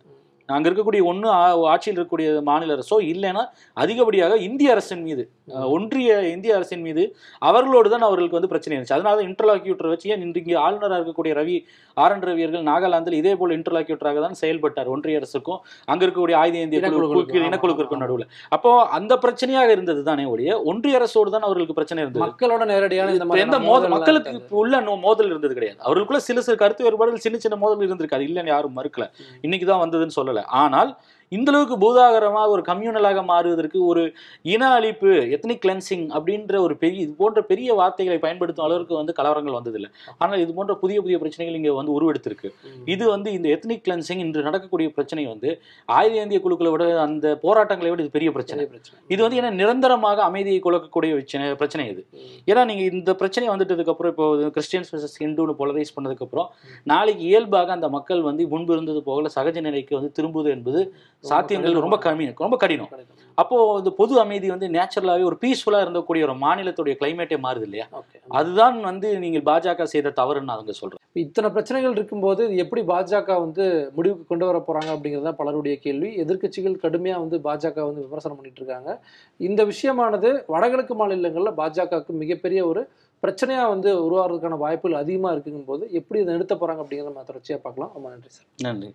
அங்க 0.50 0.68
இருக்கக்கூடிய 0.70 1.02
ஒன்று 1.10 1.28
ஆட்சியில் 1.74 1.96
இருக்கக்கூடிய 1.96 2.30
மாநில 2.50 2.76
அரசோ 2.78 2.98
இல்லைன்னா 3.12 3.44
அதிகப்படியாக 3.78 4.38
இந்திய 4.48 4.74
அரசின் 4.76 5.04
மீது 5.08 5.24
ஒன்றிய 5.76 6.10
இந்திய 6.36 6.58
அரசின் 6.58 6.84
மீது 6.88 7.04
அவர்களோடு 7.42 7.90
தான் 7.94 8.06
அவர்களுக்கு 8.08 8.38
வந்து 8.38 8.52
பிரச்சனை 8.52 8.74
இருந்துச்சு. 8.76 8.98
அதனால 8.98 9.16
தான் 9.20 9.30
இன்டர்லாக்யூட்டர் 9.30 9.92
வச்சு 9.94 10.10
ஏன் 10.14 10.24
இன்றைக்கு 10.28 10.54
ஆளுநராக 10.66 10.98
இருக்கக்கூடிய 11.00 11.34
ரவி 11.40 11.56
ஆர். 11.98 12.14
என். 12.16 12.26
ரவி 12.28 12.44
அவர்கள் 12.46 12.68
நாகாலாந்தில் 12.70 13.18
இதே 13.20 13.34
போல் 13.40 13.56
இன்டர்லாக்யூட்டராக 13.58 14.22
தான் 14.26 14.38
செயல்பட்டார். 14.42 14.90
ஒன்றிய 14.96 15.22
அரசுக்கும் 15.22 15.60
அங்க 15.88 16.02
இருக்கக்கூடிய 16.06 16.38
ஆயுத 16.42 16.58
இந்திய 16.66 16.82
ஆமா. 16.82 18.02
நடுவில். 18.04 18.26
அப்போ 18.56 18.70
அந்த 18.98 19.14
பிரச்சனையாக 19.26 19.72
இருந்தது 19.76 20.04
தானே 20.10 20.26
ஒழிய 20.34 20.52
ஒன்றிய 20.72 21.00
அரசோடு 21.00 21.34
தான் 21.36 21.48
அவர்களுக்கு 21.48 21.78
பிரச்சனை 21.80 22.00
இருந்தது. 22.04 22.24
மக்களோட 22.26 22.64
நேரடியான 22.74 23.14
எந்த 23.46 23.60
மோதல் 23.68 23.94
மக்களுக்கு 23.96 24.32
உள்ள 24.64 24.76
மோதல் 25.06 25.32
இருந்தது 25.34 25.58
கிடையாது. 25.58 25.80
அவர்களுக்குள்ள 25.86 26.22
சில 26.30 26.42
சில 26.48 26.58
கருத்து 26.64 26.86
வேறுபாடுகள் 26.88 27.26
சின்ன 27.26 27.40
சின்ன 27.46 27.58
மோதல் 27.64 27.88
இருந்திருக்காது 27.90 28.28
இல்லைன்னு 28.30 28.54
யாரும் 28.56 28.78
மறுக்கல. 28.80 29.08
இன்னைக்கு 29.48 29.68
தான் 29.72 29.84
வந்ததுன்னு 29.86 30.18
சொல்லல. 30.20 30.39
ஆனால் 30.48 30.92
இந்த 31.38 31.48
அளவுக்கு 31.52 31.76
பூதாகரமாக 31.84 32.54
ஒரு 32.56 32.62
கம்யூனலாக 32.70 33.24
மாறுவதற்கு 33.32 33.80
ஒரு 33.90 34.04
இன 34.54 34.64
அழிப்பு 34.78 35.12
எத்தனிக் 35.36 35.62
கிளென்சிங் 35.66 36.06
அப்படின்ற 36.18 36.54
ஒரு 36.66 36.76
பெரிய 36.84 37.00
இது 37.06 37.14
போன்ற 37.22 37.42
பெரிய 37.52 37.70
வார்த்தைகளை 37.80 38.18
பயன்படுத்தும் 38.26 38.66
அளவுக்கு 38.68 38.96
வந்து 39.00 39.16
கலவரங்கள் 39.20 39.58
வந்ததில்லை. 39.58 39.90
ஆனால் 40.24 40.42
இது 40.44 40.52
போன்ற 40.60 40.76
புதிய 40.84 40.98
புதிய 41.06 41.18
பிரச்சனைகள் 41.24 41.58
இங்கே 41.60 41.74
வந்து 41.80 41.94
உருவெடுத்திருக்கு. 41.98 42.52
இது 42.94 43.04
வந்து 43.14 43.30
இந்த 43.38 43.50
எத்னிக் 43.56 43.84
கிளென்சிங் 43.88 44.24
இன்று 44.26 44.48
நடக்கக்கூடிய 44.48 44.90
பிரச்சனை 44.98 45.26
வந்து 45.34 45.52
ஆயுத 45.98 46.18
இந்திய 46.24 46.42
குழுக்களை 46.46 46.72
விட 46.76 46.86
அந்த 47.08 47.36
போராட்டங்களை 47.46 47.92
விட 47.92 48.02
இது 48.06 48.16
பெரிய 48.18 48.32
பிரச்சனை. 48.38 48.66
இது 49.14 49.22
வந்து 49.26 49.40
ஏன்னா 49.42 49.52
நிரந்தரமாக 49.62 50.24
அமைதியை 50.30 50.60
குலைக்கக்கூடிய 50.68 51.14
பிரச்சனை 51.62 51.86
இது. 51.94 52.02
ஏன்னா 52.52 52.64
நீங்க 52.72 52.84
இந்த 52.94 53.12
பிரச்சனை 53.22 53.48
வந்துட்டதுக்கு 53.54 53.94
அப்புறம் 53.94 54.14
இப்போ 54.14 54.26
கிறிஸ்டியன்ஸ் 54.58 54.92
vs 54.96 55.14
ஹிந்துன்னு 55.22 55.56
போலரைஸ் 55.62 55.96
பண்ணதுக்கு 55.96 56.26
அப்புறம் 56.28 56.50
நாளைக்கு 56.92 57.24
இயல்பாக 57.30 57.72
அந்த 57.78 57.88
மக்கள் 57.98 58.22
வந்து 58.30 58.44
முன்பு 58.54 58.74
இருந்தது 58.76 59.02
போகல 59.10 59.32
சகஜ 59.38 59.58
நிலைக்கு 59.68 59.94
வந்து 60.00 60.12
திரும்புவது 60.18 60.50
என்பது 60.56 60.82
சாத்தியங்கள் 61.24 61.84
ரொம்ப 61.86 61.98
கம்மி 62.06 62.26
ரொம்ப 62.46 62.58
கடினம். 62.64 62.92
அப்போ 63.42 63.58
இந்த 63.80 63.92
பொது 63.98 64.14
அமைதி 64.22 64.48
வந்து 64.54 64.68
நேச்சுரலாவே 64.76 65.24
ஒரு 65.30 65.38
பீஸ்ஃபுல்லா 65.42 65.80
இருந்தக்கூடிய 65.86 66.24
ஒரு 66.28 66.36
மாநிலத்துடைய 66.44 66.94
கிளைமேட்டே 67.00 67.38
மாறுது 67.46 67.66
இல்லையா? 67.68 67.86
அதுதான் 68.40 68.78
வந்து 68.90 69.08
நீங்கள் 69.24 69.46
பாஜக 69.50 69.88
செய்த 69.94 70.14
தவறுன்னு 70.20 70.56
அவங்க 70.56 70.74
சொல்றேன். 70.80 71.02
இத்தனை 71.24 71.48
பிரச்சனைகள் 71.56 71.96
இருக்கும்போது 71.98 72.44
எப்படி 72.64 72.82
பாஜக 72.92 73.38
வந்து 73.46 73.66
முடிவுக்கு 73.98 74.30
கொண்டு 74.32 74.48
வர 74.50 74.58
போறாங்க 74.68 74.90
அப்படிங்கிறது 74.96 75.28
தான் 75.30 75.40
பலருடைய 75.42 75.76
கேள்வி. 75.86 76.10
எதிர்க்கட்சிகள் 76.24 76.82
கடுமையா 76.86 77.18
வந்து 77.24 77.40
பாஜக 77.48 77.86
வந்து 77.90 78.06
விமர்சனம் 78.08 78.40
பண்ணிட்டு 78.40 78.62
இருக்காங்க. 78.62 78.90
இந்த 79.40 79.64
விஷயமானது 79.72 80.32
வடகிழக்கு 80.56 80.96
மாநிலங்களில் 81.02 81.58
பாஜகவுக்கு 81.62 82.16
மிகப்பெரிய 82.24 82.62
ஒரு 82.72 82.84
பிரச்சனையா 83.24 83.64
வந்து 83.74 83.90
உருவாகிறதுக்கான 84.08 84.60
வாய்ப்புகள் 84.66 85.02
அதிகமா 85.04 85.32
இருக்குங்கும் 85.36 85.70
போது 85.72 85.84
எப்படி 86.00 86.20
இதை 86.22 86.34
நிறுத்த 86.36 86.56
போறாங்க 86.56 86.84
அப்படிங்கிறத 86.84 87.12
நம்ம 87.12 87.28
தொடர்ச்சியா 87.32 87.60
பார்க்கலாம். 87.68 87.94
ரொம்ப 87.98 88.10
நன்றி 88.16 88.32
சார். 88.38 88.50
நன்றி. 88.68 88.92